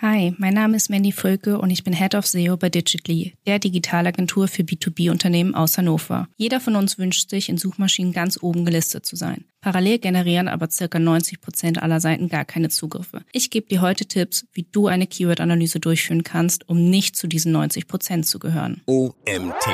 [0.00, 3.58] Hi, mein Name ist Mandy Völke und ich bin Head of SEO bei Digitly, der
[3.58, 6.28] Digitalagentur für B2B-Unternehmen aus Hannover.
[6.36, 9.46] Jeder von uns wünscht sich, in Suchmaschinen ganz oben gelistet zu sein.
[9.60, 13.24] Parallel generieren aber circa 90 Prozent aller Seiten gar keine Zugriffe.
[13.32, 17.50] Ich gebe dir heute Tipps, wie du eine Keyword-Analyse durchführen kannst, um nicht zu diesen
[17.50, 18.82] 90 Prozent zu gehören.
[18.86, 19.66] OMT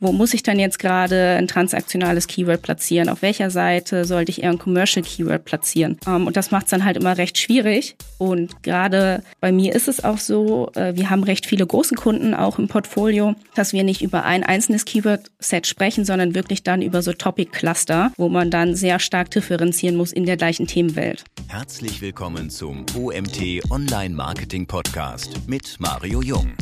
[0.00, 3.08] wo muss ich dann jetzt gerade ein transaktionales Keyword platzieren?
[3.08, 5.98] Auf welcher Seite sollte ich eher ein Commercial Keyword platzieren?
[6.06, 7.96] Ähm, und das macht es dann halt immer recht schwierig.
[8.18, 12.34] Und gerade bei mir ist es auch so, äh, wir haben recht viele große Kunden
[12.34, 17.02] auch im Portfolio, dass wir nicht über ein einzelnes Keyword-Set sprechen, sondern wirklich dann über
[17.02, 21.24] so Topic-Cluster, wo man dann sehr stark differenzieren muss in der gleichen Themenwelt.
[21.48, 26.52] Herzlich willkommen zum OMT Online Marketing Podcast mit Mario Jung.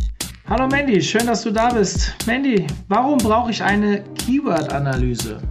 [0.49, 2.15] Hallo Mandy, schön, dass du da bist.
[2.25, 5.43] Mandy, warum brauche ich eine Keyword-Analyse?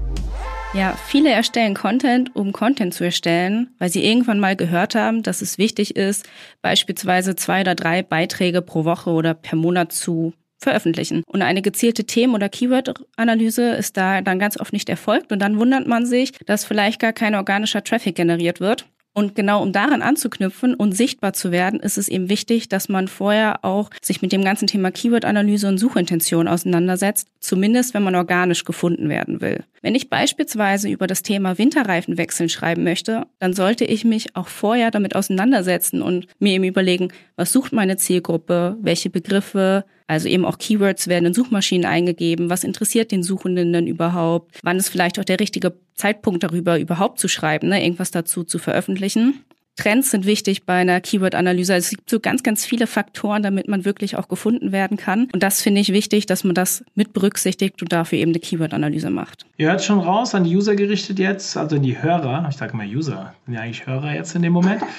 [0.74, 5.42] Ja, viele erstellen Content, um Content zu erstellen, weil sie irgendwann mal gehört haben, dass
[5.42, 6.30] es wichtig ist,
[6.62, 11.24] beispielsweise zwei oder drei Beiträge pro Woche oder per Monat zu veröffentlichen.
[11.28, 15.60] Und eine gezielte Themen- oder Keyword-Analyse ist da dann ganz oft nicht erfolgt und dann
[15.60, 18.86] wundert man sich, dass vielleicht gar kein organischer Traffic generiert wird.
[19.18, 23.08] Und genau um daran anzuknüpfen und sichtbar zu werden, ist es eben wichtig, dass man
[23.08, 28.66] vorher auch sich mit dem ganzen Thema Keyword-Analyse und Suchintention auseinandersetzt, zumindest wenn man organisch
[28.66, 29.64] gefunden werden will.
[29.82, 34.50] Wenn ich beispielsweise über das Thema Winterreifen wechseln schreiben möchte, dann sollte ich mich auch
[34.50, 40.46] vorher damit auseinandersetzen und mir eben überlegen, was sucht meine Zielgruppe, welche Begriffe, also eben
[40.46, 42.50] auch Keywords werden in Suchmaschinen eingegeben.
[42.50, 44.60] Was interessiert den Suchenden denn überhaupt?
[44.62, 47.84] Wann ist vielleicht auch der richtige Zeitpunkt darüber überhaupt zu schreiben, ne?
[47.84, 49.44] irgendwas dazu zu veröffentlichen?
[49.76, 51.74] Trends sind wichtig bei einer Keyword-Analyse.
[51.74, 55.28] Also es gibt so ganz, ganz viele Faktoren, damit man wirklich auch gefunden werden kann.
[55.34, 59.10] Und das finde ich wichtig, dass man das mit berücksichtigt und dafür eben eine Keyword-Analyse
[59.10, 59.46] macht.
[59.58, 62.48] Ihr hört schon raus, an die User gerichtet jetzt, also an die Hörer.
[62.50, 64.82] Ich sage immer User, sind ja eigentlich Hörer jetzt in dem Moment.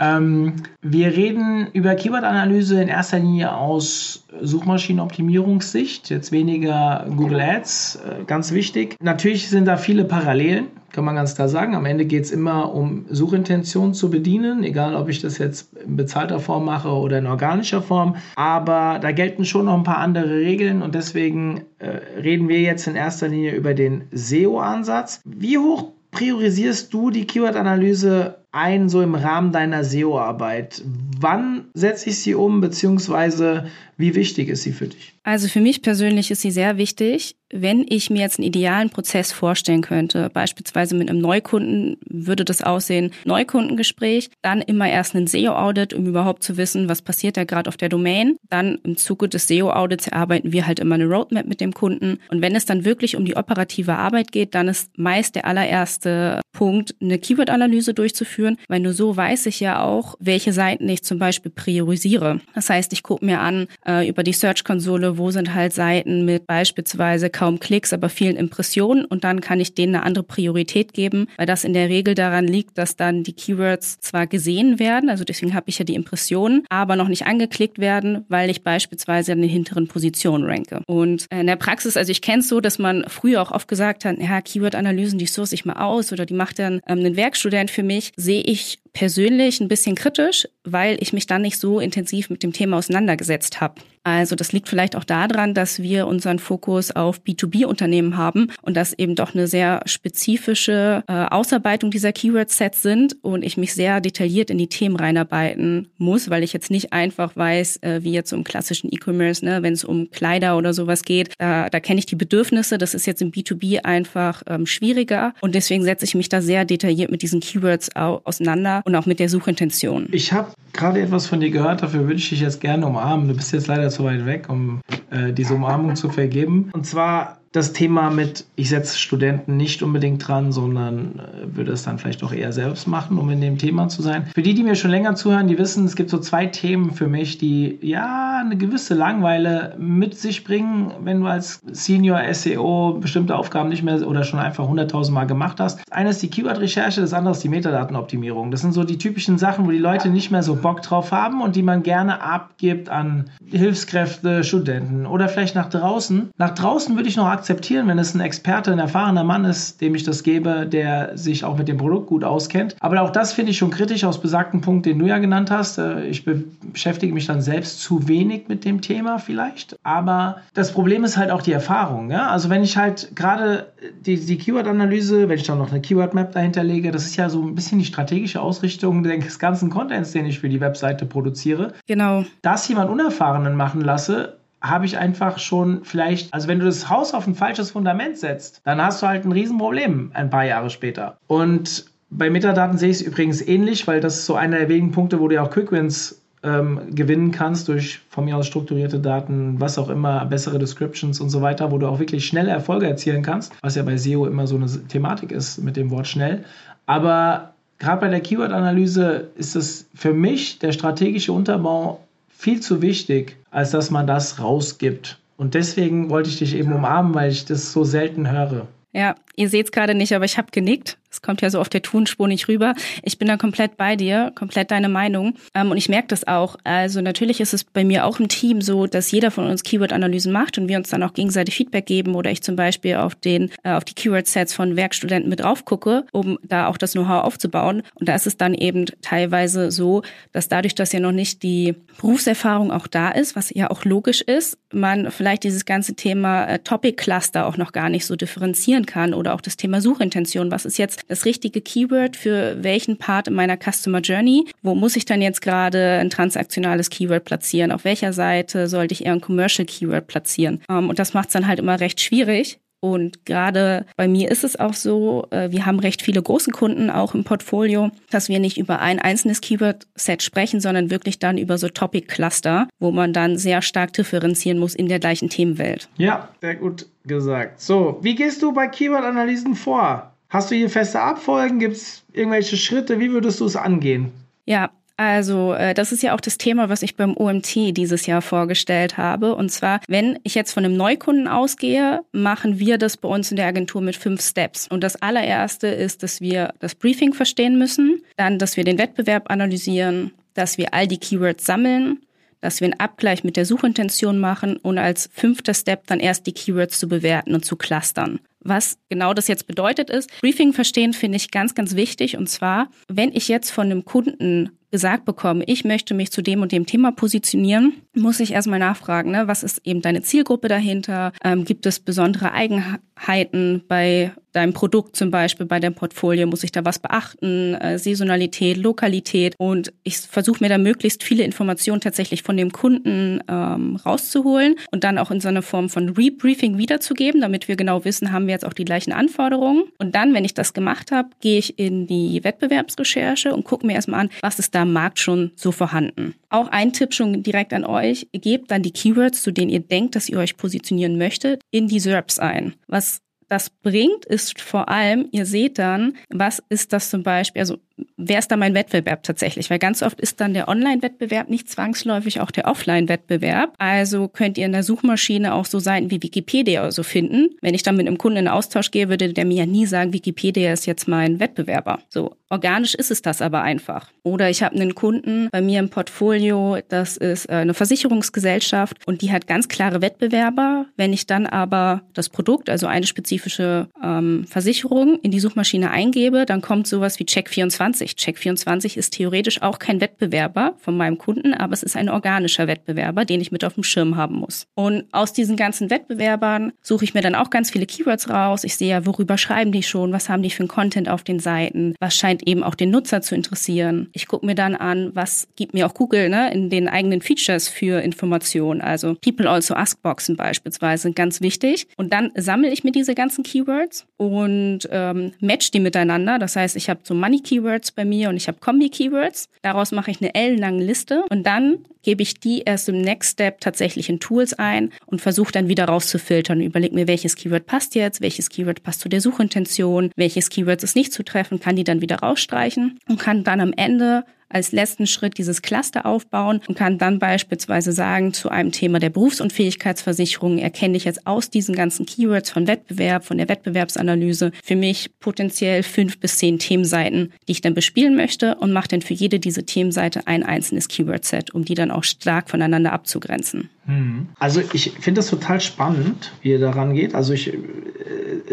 [0.00, 8.24] Ähm, wir reden über Keyword-Analyse in erster Linie aus Suchmaschinenoptimierungssicht, jetzt weniger Google Ads, äh,
[8.24, 8.96] ganz wichtig.
[9.00, 11.74] Natürlich sind da viele Parallelen kann man ganz klar sagen.
[11.74, 15.96] Am Ende geht es immer um Suchintention zu bedienen, egal ob ich das jetzt in
[15.96, 18.16] bezahlter Form mache oder in organischer Form.
[18.36, 22.86] Aber da gelten schon noch ein paar andere Regeln und deswegen äh, reden wir jetzt
[22.86, 25.20] in erster Linie über den SEO-Ansatz.
[25.24, 30.82] Wie hoch priorisierst du die Keyword-Analyse ein, so im Rahmen deiner SEO-Arbeit?
[31.18, 33.66] Wann setze ich sie um, beziehungsweise
[33.96, 35.18] wie wichtig ist sie für dich?
[35.24, 37.36] Also für mich persönlich ist sie sehr wichtig.
[37.54, 42.62] Wenn ich mir jetzt einen idealen Prozess vorstellen könnte, beispielsweise mit einem Neukunden, würde das
[42.62, 47.68] aussehen, Neukundengespräch, dann immer erst ein SEO-Audit, um überhaupt zu wissen, was passiert da gerade
[47.68, 48.36] auf der Domain.
[48.48, 52.18] Dann im Zuge des SEO-Audits erarbeiten wir halt immer eine Roadmap mit dem Kunden.
[52.30, 56.40] Und wenn es dann wirklich um die operative Arbeit geht, dann ist meist der allererste
[56.52, 61.18] Punkt, eine Keyword-Analyse durchzuführen, weil nur so weiß ich ja auch, welche Seiten ich zum
[61.18, 62.40] Beispiel priorisiere.
[62.54, 66.46] Das heißt, ich gucke mir an äh, über die Search-Konsole, wo sind halt Seiten mit
[66.46, 71.26] beispielsweise kaum Klicks, aber vielen Impressionen und dann kann ich denen eine andere Priorität geben,
[71.36, 75.24] weil das in der Regel daran liegt, dass dann die Keywords zwar gesehen werden, also
[75.24, 79.40] deswegen habe ich ja die Impressionen, aber noch nicht angeklickt werden, weil ich beispielsweise in
[79.40, 80.82] den hinteren Positionen ranke.
[80.86, 84.04] Und in der Praxis, also ich kenne es so, dass man früher auch oft gesagt
[84.04, 87.70] hat, ja, Keyword-Analysen, die source ich mal aus oder die macht dann ähm, ein Werkstudent
[87.70, 92.30] für mich, sehe ich persönlich ein bisschen kritisch, weil ich mich dann nicht so intensiv
[92.30, 93.76] mit dem Thema auseinandergesetzt habe.
[94.04, 98.92] Also das liegt vielleicht auch daran, dass wir unseren Fokus auf B2B-Unternehmen haben und das
[98.94, 104.50] eben doch eine sehr spezifische äh, Ausarbeitung dieser Keyword-Sets sind und ich mich sehr detailliert
[104.50, 108.42] in die Themen reinarbeiten muss, weil ich jetzt nicht einfach weiß, äh, wie jetzt im
[108.42, 112.16] klassischen E-Commerce, ne, wenn es um Kleider oder sowas geht, da, da kenne ich die
[112.16, 112.78] Bedürfnisse.
[112.78, 116.64] Das ist jetzt im B2B einfach ähm, schwieriger und deswegen setze ich mich da sehr
[116.64, 120.08] detailliert mit diesen Keywords auseinander und auch mit der Suchintention.
[120.12, 123.28] Ich habe gerade etwas von dir gehört, dafür würde ich dich jetzt gerne umarmen.
[123.28, 126.70] Du bist jetzt leider zu weit weg, um äh, diese Umarmung zu vergeben.
[126.72, 131.82] Und zwar das Thema mit, ich setze Studenten nicht unbedingt dran, sondern äh, würde es
[131.82, 134.26] dann vielleicht auch eher selbst machen, um in dem Thema zu sein.
[134.34, 137.08] Für die, die mir schon länger zuhören, die wissen, es gibt so zwei Themen für
[137.08, 143.36] mich, die ja eine gewisse Langeweile mit sich bringen, wenn du als Senior SEO bestimmte
[143.36, 145.80] Aufgaben nicht mehr oder schon einfach 100.000 Mal gemacht hast.
[145.80, 148.50] Das eine ist die Keyword-Recherche, das andere ist die Metadatenoptimierung.
[148.50, 151.42] Das sind so die typischen Sachen, wo die Leute nicht mehr so Bock drauf haben
[151.42, 156.30] und die man gerne abgibt an Hilfskräfte, Studenten oder vielleicht nach draußen.
[156.38, 159.96] Nach draußen würde ich noch akzeptieren, wenn es ein Experte, ein erfahrener Mann ist, dem
[159.96, 162.76] ich das gebe, der sich auch mit dem Produkt gut auskennt.
[162.78, 165.76] Aber auch das finde ich schon kritisch aus besagten Punkt, den du ja genannt hast.
[165.78, 169.76] Äh, ich beschäftige mich dann selbst zu wenig mit dem Thema vielleicht.
[169.82, 172.12] Aber das Problem ist halt auch die Erfahrung.
[172.12, 172.28] Ja?
[172.28, 173.72] Also wenn ich halt gerade
[174.06, 177.42] die, die Keyword-Analyse, wenn ich dann noch eine Keyword-Map dahinter lege, das ist ja so
[177.42, 181.72] ein bisschen die strategische Ausrichtung des ganzen Contents, den ich für die Webseite produziere.
[181.88, 182.24] Genau.
[182.42, 187.14] Das jemand Unerfahrenen machen lasse, habe ich einfach schon vielleicht, also wenn du das Haus
[187.14, 191.18] auf ein falsches Fundament setzt, dann hast du halt ein Riesenproblem ein paar Jahre später.
[191.26, 194.92] Und bei Metadaten sehe ich es übrigens ähnlich, weil das ist so einer der wenigen
[194.92, 199.60] Punkte, wo du ja auch Quickwins ähm, gewinnen kannst durch von mir aus strukturierte Daten,
[199.60, 203.22] was auch immer, bessere Descriptions und so weiter, wo du auch wirklich schnelle Erfolge erzielen
[203.22, 206.44] kannst, was ja bei SEO immer so eine Thematik ist mit dem Wort schnell.
[206.86, 212.00] Aber gerade bei der Keyword-Analyse ist es für mich der strategische Unterbau
[212.42, 215.18] viel zu wichtig, als dass man das rausgibt.
[215.36, 218.66] Und deswegen wollte ich dich eben umarmen, weil ich das so selten höre.
[218.92, 220.98] Ja, ihr seht es gerade nicht, aber ich habe genickt.
[221.12, 222.74] Es kommt ja so auf der Tonspur nicht rüber.
[223.02, 225.34] Ich bin da komplett bei dir, komplett deine Meinung.
[225.54, 226.56] Ähm, und ich merke das auch.
[226.64, 230.32] Also natürlich ist es bei mir auch im Team so, dass jeder von uns Keyword-Analysen
[230.32, 233.50] macht und wir uns dann auch gegenseitig Feedback geben oder ich zum Beispiel auf den
[233.62, 237.82] äh, auf die Keyword-Sets von Werkstudenten mit drauf gucke, um da auch das Know-how aufzubauen.
[237.94, 240.02] Und da ist es dann eben teilweise so,
[240.32, 244.22] dass dadurch, dass ja noch nicht die Berufserfahrung auch da ist, was ja auch logisch
[244.22, 249.12] ist, man vielleicht dieses ganze Thema äh, Topic-Cluster auch noch gar nicht so differenzieren kann
[249.22, 250.50] oder auch das Thema Suchintention.
[250.50, 254.46] Was ist jetzt das richtige Keyword für welchen Part in meiner Customer Journey?
[254.62, 257.70] Wo muss ich dann jetzt gerade ein transaktionales Keyword platzieren?
[257.70, 260.60] Auf welcher Seite sollte ich eher ein Commercial Keyword platzieren?
[260.68, 262.58] Ähm, und das macht es dann halt immer recht schwierig.
[262.84, 266.90] Und gerade bei mir ist es auch so, äh, wir haben recht viele große Kunden
[266.90, 271.58] auch im Portfolio, dass wir nicht über ein einzelnes Keyword-Set sprechen, sondern wirklich dann über
[271.58, 275.88] so Topic-Cluster, wo man dann sehr stark differenzieren muss in der gleichen Themenwelt.
[275.96, 277.60] Ja, sehr gut gesagt.
[277.60, 280.12] So, wie gehst du bei Keyword-Analysen vor?
[280.28, 281.60] Hast du hier feste Abfolgen?
[281.60, 282.98] Gibt es irgendwelche Schritte?
[282.98, 284.10] Wie würdest du es angehen?
[284.44, 284.70] Ja,
[285.08, 288.96] also äh, das ist ja auch das Thema, was ich beim OMT dieses Jahr vorgestellt
[288.96, 289.34] habe.
[289.34, 293.36] Und zwar, wenn ich jetzt von einem Neukunden ausgehe, machen wir das bei uns in
[293.36, 294.68] der Agentur mit fünf Steps.
[294.68, 299.30] Und das allererste ist, dass wir das Briefing verstehen müssen, dann, dass wir den Wettbewerb
[299.30, 301.98] analysieren, dass wir all die Keywords sammeln,
[302.40, 306.32] dass wir einen Abgleich mit der Suchintention machen und als fünfter Step dann erst die
[306.32, 308.20] Keywords zu bewerten und zu clustern.
[308.40, 312.16] Was genau das jetzt bedeutet ist, Briefing verstehen finde ich ganz, ganz wichtig.
[312.16, 316.42] Und zwar, wenn ich jetzt von einem Kunden gesagt bekomme, ich möchte mich zu dem
[316.42, 321.12] und dem Thema positionieren, muss ich erstmal nachfragen, ne, was ist eben deine Zielgruppe dahinter?
[321.22, 326.26] Ähm, gibt es besondere Eigenheiten bei deinem Produkt zum Beispiel, bei deinem Portfolio?
[326.26, 327.54] Muss ich da was beachten?
[327.54, 329.34] Äh, Saisonalität, Lokalität?
[329.38, 334.84] Und ich versuche mir da möglichst viele Informationen tatsächlich von dem Kunden ähm, rauszuholen und
[334.84, 338.32] dann auch in so einer Form von Rebriefing wiederzugeben, damit wir genau wissen, haben wir
[338.32, 339.64] jetzt auch die gleichen Anforderungen.
[339.78, 343.74] Und dann, wenn ich das gemacht habe, gehe ich in die Wettbewerbsrecherche und gucke mir
[343.74, 346.14] erstmal an, was ist da am Markt schon so vorhanden.
[346.30, 347.81] Auch ein Tipp schon direkt an euch,
[348.12, 351.80] gebt dann die Keywords, zu denen ihr denkt, dass ihr euch positionieren möchtet, in die
[351.80, 352.54] SERPs ein.
[352.66, 357.58] Was das bringt, ist vor allem, ihr seht dann, was ist das zum Beispiel, also
[357.96, 359.50] wer ist da mein Wettbewerb tatsächlich?
[359.50, 363.54] Weil ganz oft ist dann der Online-Wettbewerb nicht zwangsläufig auch der Offline-Wettbewerb.
[363.58, 367.30] Also könnt ihr in der Suchmaschine auch so Seiten wie Wikipedia so finden.
[367.40, 369.92] Wenn ich dann mit einem Kunden in Austausch gehe, würde der mir ja nie sagen,
[369.92, 371.80] Wikipedia ist jetzt mein Wettbewerber.
[371.88, 373.90] So organisch ist es das aber einfach.
[374.02, 379.02] Oder ich habe einen Kunden bei mir im Portfolio, das ist äh, eine Versicherungsgesellschaft und
[379.02, 380.66] die hat ganz klare Wettbewerber.
[380.76, 386.24] Wenn ich dann aber das Produkt, also eine spezifische ähm, Versicherung, in die Suchmaschine eingebe,
[386.24, 387.92] dann kommt sowas wie Check24 24.
[387.92, 393.04] Check24 ist theoretisch auch kein Wettbewerber von meinem Kunden, aber es ist ein organischer Wettbewerber,
[393.04, 394.46] den ich mit auf dem Schirm haben muss.
[394.54, 398.44] Und aus diesen ganzen Wettbewerbern suche ich mir dann auch ganz viele Keywords raus.
[398.44, 401.18] Ich sehe ja, worüber schreiben die schon, was haben die für einen Content auf den
[401.18, 403.88] Seiten, was scheint eben auch den Nutzer zu interessieren.
[403.92, 407.48] Ich gucke mir dann an, was gibt mir auch Google ne, in den eigenen Features
[407.48, 408.60] für Informationen.
[408.60, 411.66] Also People Also Ask Boxen beispielsweise ganz wichtig.
[411.76, 416.18] Und dann sammle ich mir diese ganzen Keywords und ähm, match die miteinander.
[416.18, 419.28] Das heißt, ich habe so Money Keywords Keywords bei mir und ich habe Kombi-Keywords.
[419.42, 423.40] Daraus mache ich eine ellenlange Liste und dann gebe ich die erst im Next Step
[423.40, 428.00] tatsächlich in Tools ein und versuche dann wieder rauszufiltern überlege mir, welches Keyword passt jetzt,
[428.00, 431.80] welches Keyword passt zu der Suchintention, welches Keyword ist nicht zu treffen, kann die dann
[431.80, 436.78] wieder rausstreichen und kann dann am Ende als letzten Schritt dieses Cluster aufbauen und kann
[436.78, 442.30] dann beispielsweise sagen, zu einem Thema der Berufsunfähigkeitsversicherung erkenne ich jetzt aus diesen ganzen Keywords
[442.30, 447.54] von Wettbewerb, von der Wettbewerbsanalyse für mich potenziell fünf bis zehn Themenseiten, die ich dann
[447.54, 451.70] bespielen möchte und mache dann für jede diese Themenseite ein einzelnes Keyword-Set, um die dann
[451.70, 453.50] auch stark voneinander abzugrenzen.
[453.66, 454.08] Mhm.
[454.18, 456.94] Also ich finde das total spannend, wie ihr daran geht.
[456.94, 457.38] Also ich äh,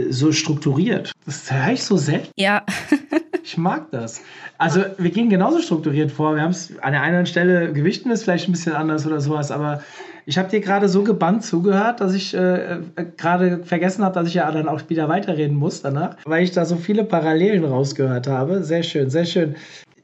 [0.09, 1.11] so strukturiert.
[1.25, 2.29] Das höre ich so selten.
[2.35, 2.65] Ja.
[3.41, 4.21] Ich mag das.
[4.59, 6.35] Also wir gehen genauso strukturiert vor.
[6.35, 9.49] Wir haben es an der einen Stelle gewichten ist vielleicht ein bisschen anders oder sowas,
[9.49, 9.81] aber
[10.27, 12.81] ich habe dir gerade so gebannt zugehört, dass ich äh, äh,
[13.17, 16.63] gerade vergessen habe, dass ich ja dann auch wieder weiterreden muss danach, weil ich da
[16.65, 18.63] so viele Parallelen rausgehört habe.
[18.63, 19.55] Sehr schön, sehr schön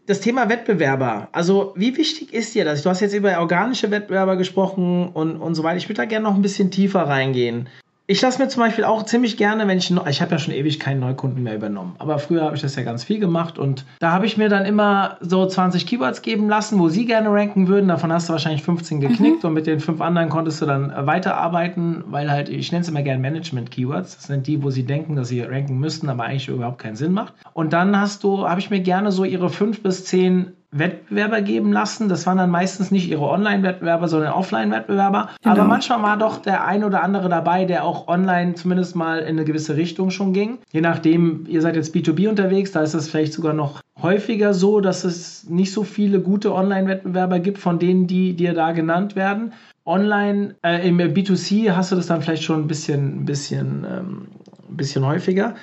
[0.06, 1.30] das Thema Wettbewerber.
[1.32, 2.84] Also, wie wichtig ist dir das?
[2.84, 5.78] Du hast jetzt über organische Wettbewerber gesprochen und, und so weiter.
[5.78, 7.68] Ich würde da gerne noch ein bisschen tiefer reingehen.
[8.08, 10.80] Ich lasse mir zum Beispiel auch ziemlich gerne, wenn ich, ich habe ja schon ewig
[10.80, 14.12] keinen Neukunden mehr übernommen, aber früher habe ich das ja ganz viel gemacht und da
[14.12, 17.88] habe ich mir dann immer so 20 Keywords geben lassen, wo sie gerne ranken würden.
[17.88, 19.48] Davon hast du wahrscheinlich 15 geknickt mhm.
[19.48, 23.02] und mit den fünf anderen konntest du dann weiterarbeiten, weil halt, ich nenne es immer
[23.02, 24.18] gerne Management-Keywords.
[24.18, 27.12] Das sind die, wo sie denken, dass sie ranken müssten, aber eigentlich überhaupt keinen Sinn
[27.12, 27.34] macht.
[27.54, 31.72] Und dann hast du, habe ich mir gerne so ihre fünf bis zehn Wettbewerber geben
[31.72, 32.10] lassen.
[32.10, 35.30] Das waren dann meistens nicht ihre Online-Wettbewerber, sondern Offline-Wettbewerber.
[35.42, 35.56] Genau.
[35.56, 39.30] Aber manchmal war doch der ein oder andere dabei, der auch online zumindest mal in
[39.30, 40.60] eine gewisse Richtung schon ging.
[40.72, 44.82] Je nachdem, ihr seid jetzt B2B unterwegs, da ist es vielleicht sogar noch häufiger so,
[44.82, 49.54] dass es nicht so viele gute Online-Wettbewerber gibt, von denen, die dir da genannt werden.
[49.86, 54.28] Online, äh, im B2C hast du das dann vielleicht schon ein bisschen, ein bisschen, ähm,
[54.70, 55.56] ein bisschen häufiger.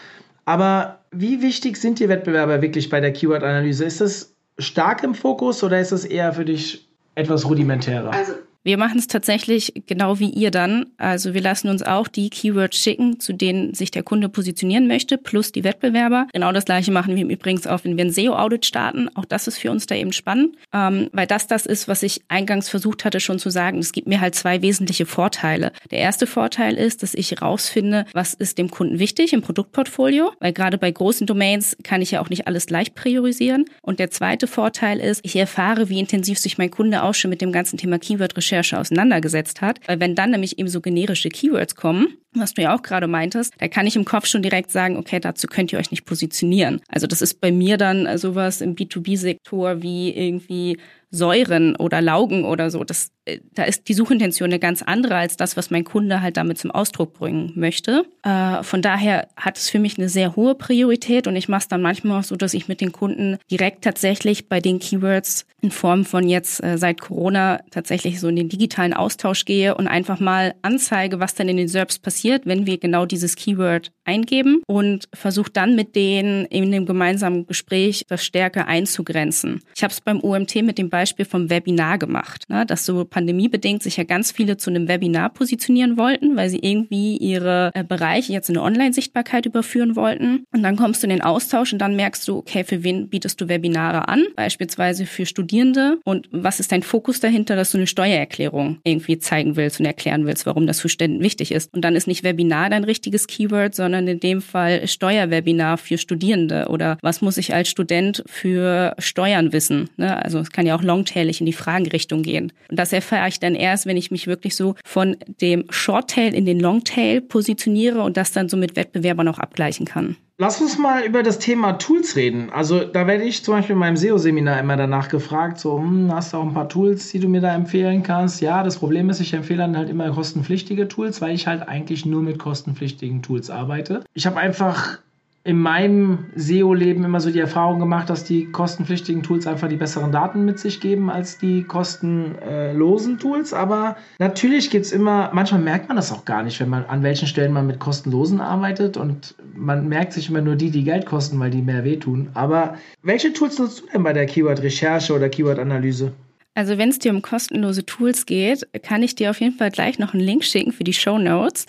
[0.44, 3.84] Aber wie wichtig sind die Wettbewerber wirklich bei der Keyword-Analyse?
[3.84, 8.12] Ist das stark im Fokus oder ist es eher für dich etwas rudimentärer?
[8.12, 10.86] Also wir machen es tatsächlich genau wie ihr dann.
[10.96, 15.18] Also wir lassen uns auch die Keywords schicken, zu denen sich der Kunde positionieren möchte,
[15.18, 16.28] plus die Wettbewerber.
[16.32, 19.08] Genau das gleiche machen wir übrigens auch, wenn wir ein SEO-Audit starten.
[19.16, 22.22] Auch das ist für uns da eben spannend, ähm, weil das das ist, was ich
[22.28, 23.78] eingangs versucht hatte schon zu sagen.
[23.78, 25.72] Es gibt mir halt zwei wesentliche Vorteile.
[25.90, 30.52] Der erste Vorteil ist, dass ich herausfinde, was ist dem Kunden wichtig im Produktportfolio, weil
[30.52, 33.64] gerade bei großen Domains kann ich ja auch nicht alles gleich priorisieren.
[33.82, 37.40] Und der zweite Vorteil ist, ich erfahre, wie intensiv sich mein Kunde auch schon mit
[37.40, 39.80] dem ganzen Thema Keyword-Recherche Recherche auseinandergesetzt hat.
[39.86, 43.54] Weil wenn dann nämlich eben so generische Keywords kommen, was du ja auch gerade meintest,
[43.58, 46.80] da kann ich im Kopf schon direkt sagen, okay, dazu könnt ihr euch nicht positionieren.
[46.88, 50.78] Also das ist bei mir dann sowas im B2B-Sektor wie irgendwie
[51.12, 52.84] Säuren oder Laugen oder so.
[52.84, 56.38] Das, äh, da ist die Suchintention eine ganz andere als das, was mein Kunde halt
[56.38, 58.06] damit zum Ausdruck bringen möchte.
[58.24, 61.68] Äh, von daher hat es für mich eine sehr hohe Priorität und ich mache es
[61.68, 65.70] dann manchmal auch so, dass ich mit den Kunden direkt tatsächlich bei den Keywords in
[65.70, 70.18] Form von jetzt äh, seit Corona tatsächlich so in den digitalen Austausch gehe und einfach
[70.18, 75.08] mal anzeige, was dann in den SERPs passiert, wenn wir genau dieses Keyword eingeben und
[75.14, 79.60] versuche dann mit denen in dem gemeinsamen Gespräch das stärker einzugrenzen.
[79.76, 82.64] Ich habe es beim OMT mit dem Beispiel Beispiel vom Webinar gemacht, ne?
[82.64, 87.16] dass so pandemiebedingt sich ja ganz viele zu einem Webinar positionieren wollten, weil sie irgendwie
[87.16, 90.44] ihre äh, Bereiche jetzt in eine Online-Sichtbarkeit überführen wollten.
[90.52, 93.40] Und dann kommst du in den Austausch und dann merkst du, okay, für wen bietest
[93.40, 94.24] du Webinare an?
[94.36, 95.98] Beispielsweise für Studierende.
[96.04, 100.24] Und was ist dein Fokus dahinter, dass du eine Steuererklärung irgendwie zeigen willst und erklären
[100.24, 101.74] willst, warum das für Studenten wichtig ist?
[101.74, 106.66] Und dann ist nicht Webinar dein richtiges Keyword, sondern in dem Fall Steuerwebinar für Studierende
[106.68, 109.88] oder was muss ich als Student für Steuern wissen?
[109.96, 110.22] Ne?
[110.22, 112.52] Also es kann ja auch longtailig in die Fragenrichtung gehen.
[112.68, 116.44] Und das erfahre ich dann erst, wenn ich mich wirklich so von dem Shorttail in
[116.44, 120.16] den Longtail positioniere und das dann so mit Wettbewerbern auch abgleichen kann.
[120.42, 122.50] Lass uns mal über das Thema Tools reden.
[122.50, 126.32] Also da werde ich zum Beispiel in meinem SEO-Seminar immer danach gefragt, so, hm, hast
[126.32, 128.40] du auch ein paar Tools, die du mir da empfehlen kannst?
[128.40, 132.06] Ja, das Problem ist, ich empfehle dann halt immer kostenpflichtige Tools, weil ich halt eigentlich
[132.06, 134.02] nur mit kostenpflichtigen Tools arbeite.
[134.14, 134.98] Ich habe einfach
[135.44, 140.12] in meinem SEO-Leben immer so die Erfahrung gemacht, dass die kostenpflichtigen Tools einfach die besseren
[140.12, 143.52] Daten mit sich geben als die kostenlosen Tools.
[143.52, 147.02] Aber natürlich gibt es immer, manchmal merkt man das auch gar nicht, wenn man an
[147.02, 151.06] welchen Stellen man mit kostenlosen arbeitet und man merkt sich immer nur die, die Geld
[151.06, 152.28] kosten, weil die mehr wehtun.
[152.34, 156.12] Aber welche Tools nutzt du denn bei der Keyword-Recherche oder Keyword-Analyse?
[156.54, 159.98] Also wenn es dir um kostenlose Tools geht, kann ich dir auf jeden Fall gleich
[159.98, 161.64] noch einen Link schicken für die Show Notes.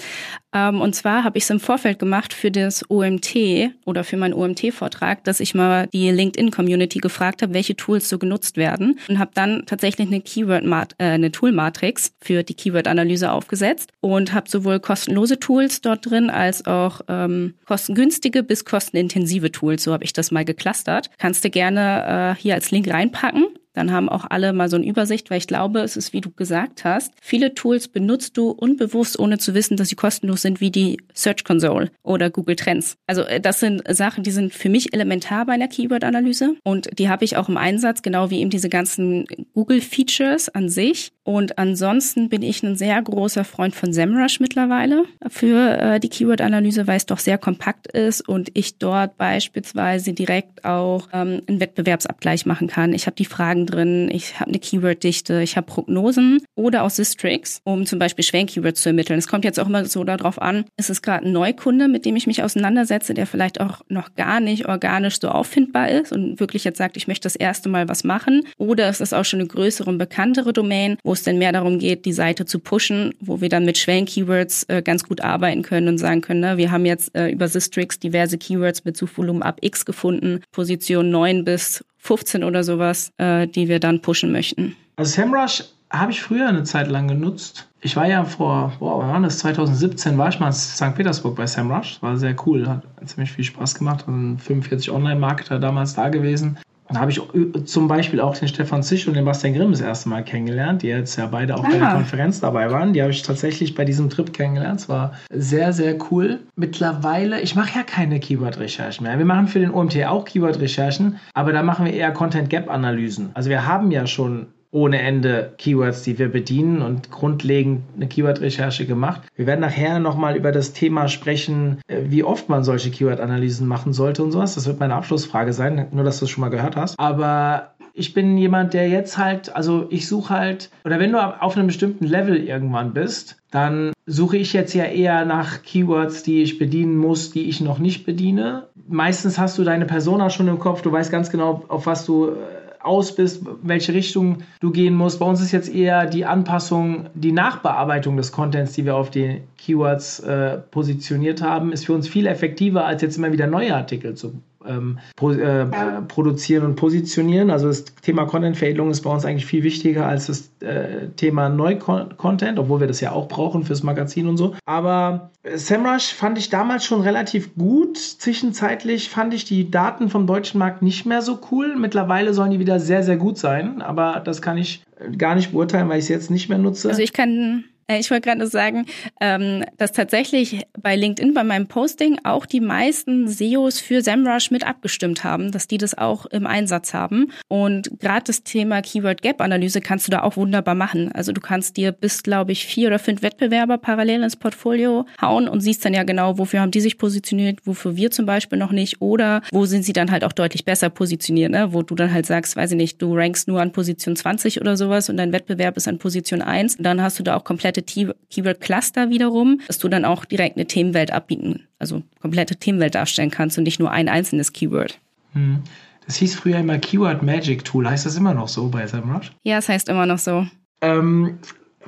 [0.53, 4.33] Ähm, und zwar habe ich es im Vorfeld gemacht für das OMT oder für meinen
[4.33, 9.31] OMT-Vortrag, dass ich mal die LinkedIn-Community gefragt habe, welche Tools so genutzt werden und habe
[9.33, 10.63] dann tatsächlich eine Keyword
[10.97, 16.65] äh, eine Tool-Matrix für die Keyword-Analyse aufgesetzt und habe sowohl kostenlose Tools dort drin als
[16.65, 19.83] auch ähm, kostengünstige bis kostenintensive Tools.
[19.83, 21.09] So habe ich das mal geclustert.
[21.19, 23.45] Kannst du gerne äh, hier als Link reinpacken.
[23.73, 26.31] Dann haben auch alle mal so eine Übersicht, weil ich glaube, es ist, wie du
[26.31, 30.71] gesagt hast, viele Tools benutzt du unbewusst, ohne zu wissen, dass sie kostenlos sind, wie
[30.71, 32.97] die Search Console oder Google Trends.
[33.07, 37.09] Also äh, das sind Sachen, die sind für mich elementar bei einer Keyword-Analyse und die
[37.09, 41.11] habe ich auch im Einsatz, genau wie eben diese ganzen Google-Features an sich.
[41.23, 46.85] Und ansonsten bin ich ein sehr großer Freund von SEMrush mittlerweile für äh, die Keyword-Analyse,
[46.87, 52.45] weil es doch sehr kompakt ist und ich dort beispielsweise direkt auch ähm, einen Wettbewerbsabgleich
[52.45, 52.93] machen kann.
[52.93, 57.61] Ich habe die Fragen drin, ich habe eine Keyword-Dichte, ich habe Prognosen oder auch Systrix,
[57.63, 59.17] um zum Beispiel Schwenk-Keywords zu ermitteln.
[59.17, 62.17] Es kommt jetzt auch immer so darauf an, ist es gerade ein Neukunde, mit dem
[62.17, 66.65] ich mich auseinandersetze, der vielleicht auch noch gar nicht organisch so auffindbar ist und wirklich
[66.65, 68.45] jetzt sagt, ich möchte das erste Mal was machen.
[68.57, 71.79] Oder ist es auch schon eine größere und bekanntere Domain, wo es dann mehr darum
[71.79, 75.87] geht, die Seite zu pushen, wo wir dann mit Schwellen-Keywords äh, ganz gut arbeiten können
[75.87, 79.57] und sagen können, ne, wir haben jetzt äh, über Systrix diverse Keywords mit Suchvolumen ab
[79.61, 84.75] X gefunden, Position 9 bis 15 oder sowas, äh, die wir dann pushen möchten.
[84.95, 87.67] Also SEMrush habe ich früher eine Zeit lang genutzt.
[87.81, 89.39] Ich war ja vor, wow, wann war das?
[89.39, 90.95] 2017 war ich mal in St.
[90.95, 92.01] Petersburg bei SEMrush.
[92.01, 94.05] War sehr cool, hat ziemlich viel Spaß gemacht.
[94.07, 96.57] Also 45 Online-Marketer damals da gewesen.
[96.93, 97.21] Da habe ich
[97.65, 100.87] zum Beispiel auch den Stefan Zisch und den Bastian Grimm das erste Mal kennengelernt, die
[100.87, 101.69] jetzt ja beide auch ah.
[101.69, 102.93] bei der Konferenz dabei waren.
[102.93, 104.81] Die habe ich tatsächlich bei diesem Trip kennengelernt.
[104.81, 106.39] Es war sehr, sehr cool.
[106.55, 109.17] Mittlerweile, ich mache ja keine Keyword-Recherchen mehr.
[109.17, 113.31] Wir machen für den OMT auch Keyword-Recherchen, aber da machen wir eher Content-Gap-Analysen.
[113.33, 118.85] Also wir haben ja schon ohne Ende Keywords, die wir bedienen und grundlegend eine Keyword-Recherche
[118.85, 119.21] gemacht.
[119.35, 123.93] Wir werden nachher nochmal über das Thema sprechen, äh, wie oft man solche Keyword-Analysen machen
[123.93, 124.55] sollte und sowas.
[124.55, 126.99] Das wird meine Abschlussfrage sein, nur dass du es schon mal gehört hast.
[126.99, 131.55] Aber ich bin jemand, der jetzt halt, also ich suche halt, oder wenn du auf
[131.55, 136.57] einem bestimmten Level irgendwann bist, dann suche ich jetzt ja eher nach Keywords, die ich
[136.57, 138.67] bedienen muss, die ich noch nicht bediene.
[138.87, 142.29] Meistens hast du deine Persona schon im Kopf, du weißt ganz genau, auf was du
[142.29, 145.19] äh, aus bist, welche Richtung du gehen musst.
[145.19, 149.41] Bei uns ist jetzt eher die Anpassung, die Nachbearbeitung des Contents, die wir auf die
[149.57, 154.15] Keywords äh, positioniert haben, ist für uns viel effektiver, als jetzt immer wieder neue Artikel
[154.15, 155.65] zu ähm, pro, äh,
[156.07, 157.49] produzieren und positionieren.
[157.49, 162.59] Also das Thema Content-Veredelung ist bei uns eigentlich viel wichtiger als das äh, Thema Neu-Content,
[162.59, 164.55] obwohl wir das ja auch brauchen fürs Magazin und so.
[164.65, 167.97] Aber äh, SEMrush fand ich damals schon relativ gut.
[167.97, 171.75] Zwischenzeitlich fand ich die Daten vom deutschen Markt nicht mehr so cool.
[171.75, 175.51] Mittlerweile sollen die wieder sehr, sehr gut sein, aber das kann ich äh, gar nicht
[175.51, 176.89] beurteilen, weil ich es jetzt nicht mehr nutze.
[176.89, 178.85] Also ich kann äh, ich wollte gerade sagen,
[179.19, 184.65] ähm, dass tatsächlich bei LinkedIn bei meinem Posting auch die meisten SEOs für SEMrush mit
[184.65, 187.31] abgestimmt haben, dass die das auch im Einsatz haben.
[187.47, 191.11] Und gerade das Thema Keyword Gap Analyse kannst du da auch wunderbar machen.
[191.11, 195.47] Also du kannst dir bis, glaube ich, vier oder fünf Wettbewerber parallel ins Portfolio hauen
[195.47, 198.71] und siehst dann ja genau, wofür haben die sich positioniert, wofür wir zum Beispiel noch
[198.71, 201.73] nicht oder wo sind sie dann halt auch deutlich besser positioniert, ne?
[201.73, 204.77] wo du dann halt sagst, weiß ich nicht, du rankst nur an Position 20 oder
[204.77, 206.77] sowas und dein Wettbewerb ist an Position 1.
[206.77, 210.57] Und dann hast du da auch komplett komplette Keyword-Cluster wiederum, dass du dann auch direkt
[210.57, 214.99] eine Themenwelt abbieten, also komplette Themenwelt darstellen kannst und nicht nur ein einzelnes Keyword.
[215.33, 215.63] Hm.
[216.05, 217.89] Das hieß früher immer Keyword Magic Tool.
[217.89, 219.31] Heißt das immer noch so bei SEMrush?
[219.43, 220.45] Ja, es heißt immer noch so.
[220.81, 221.39] Ähm,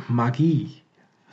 [0.07, 0.81] Magie.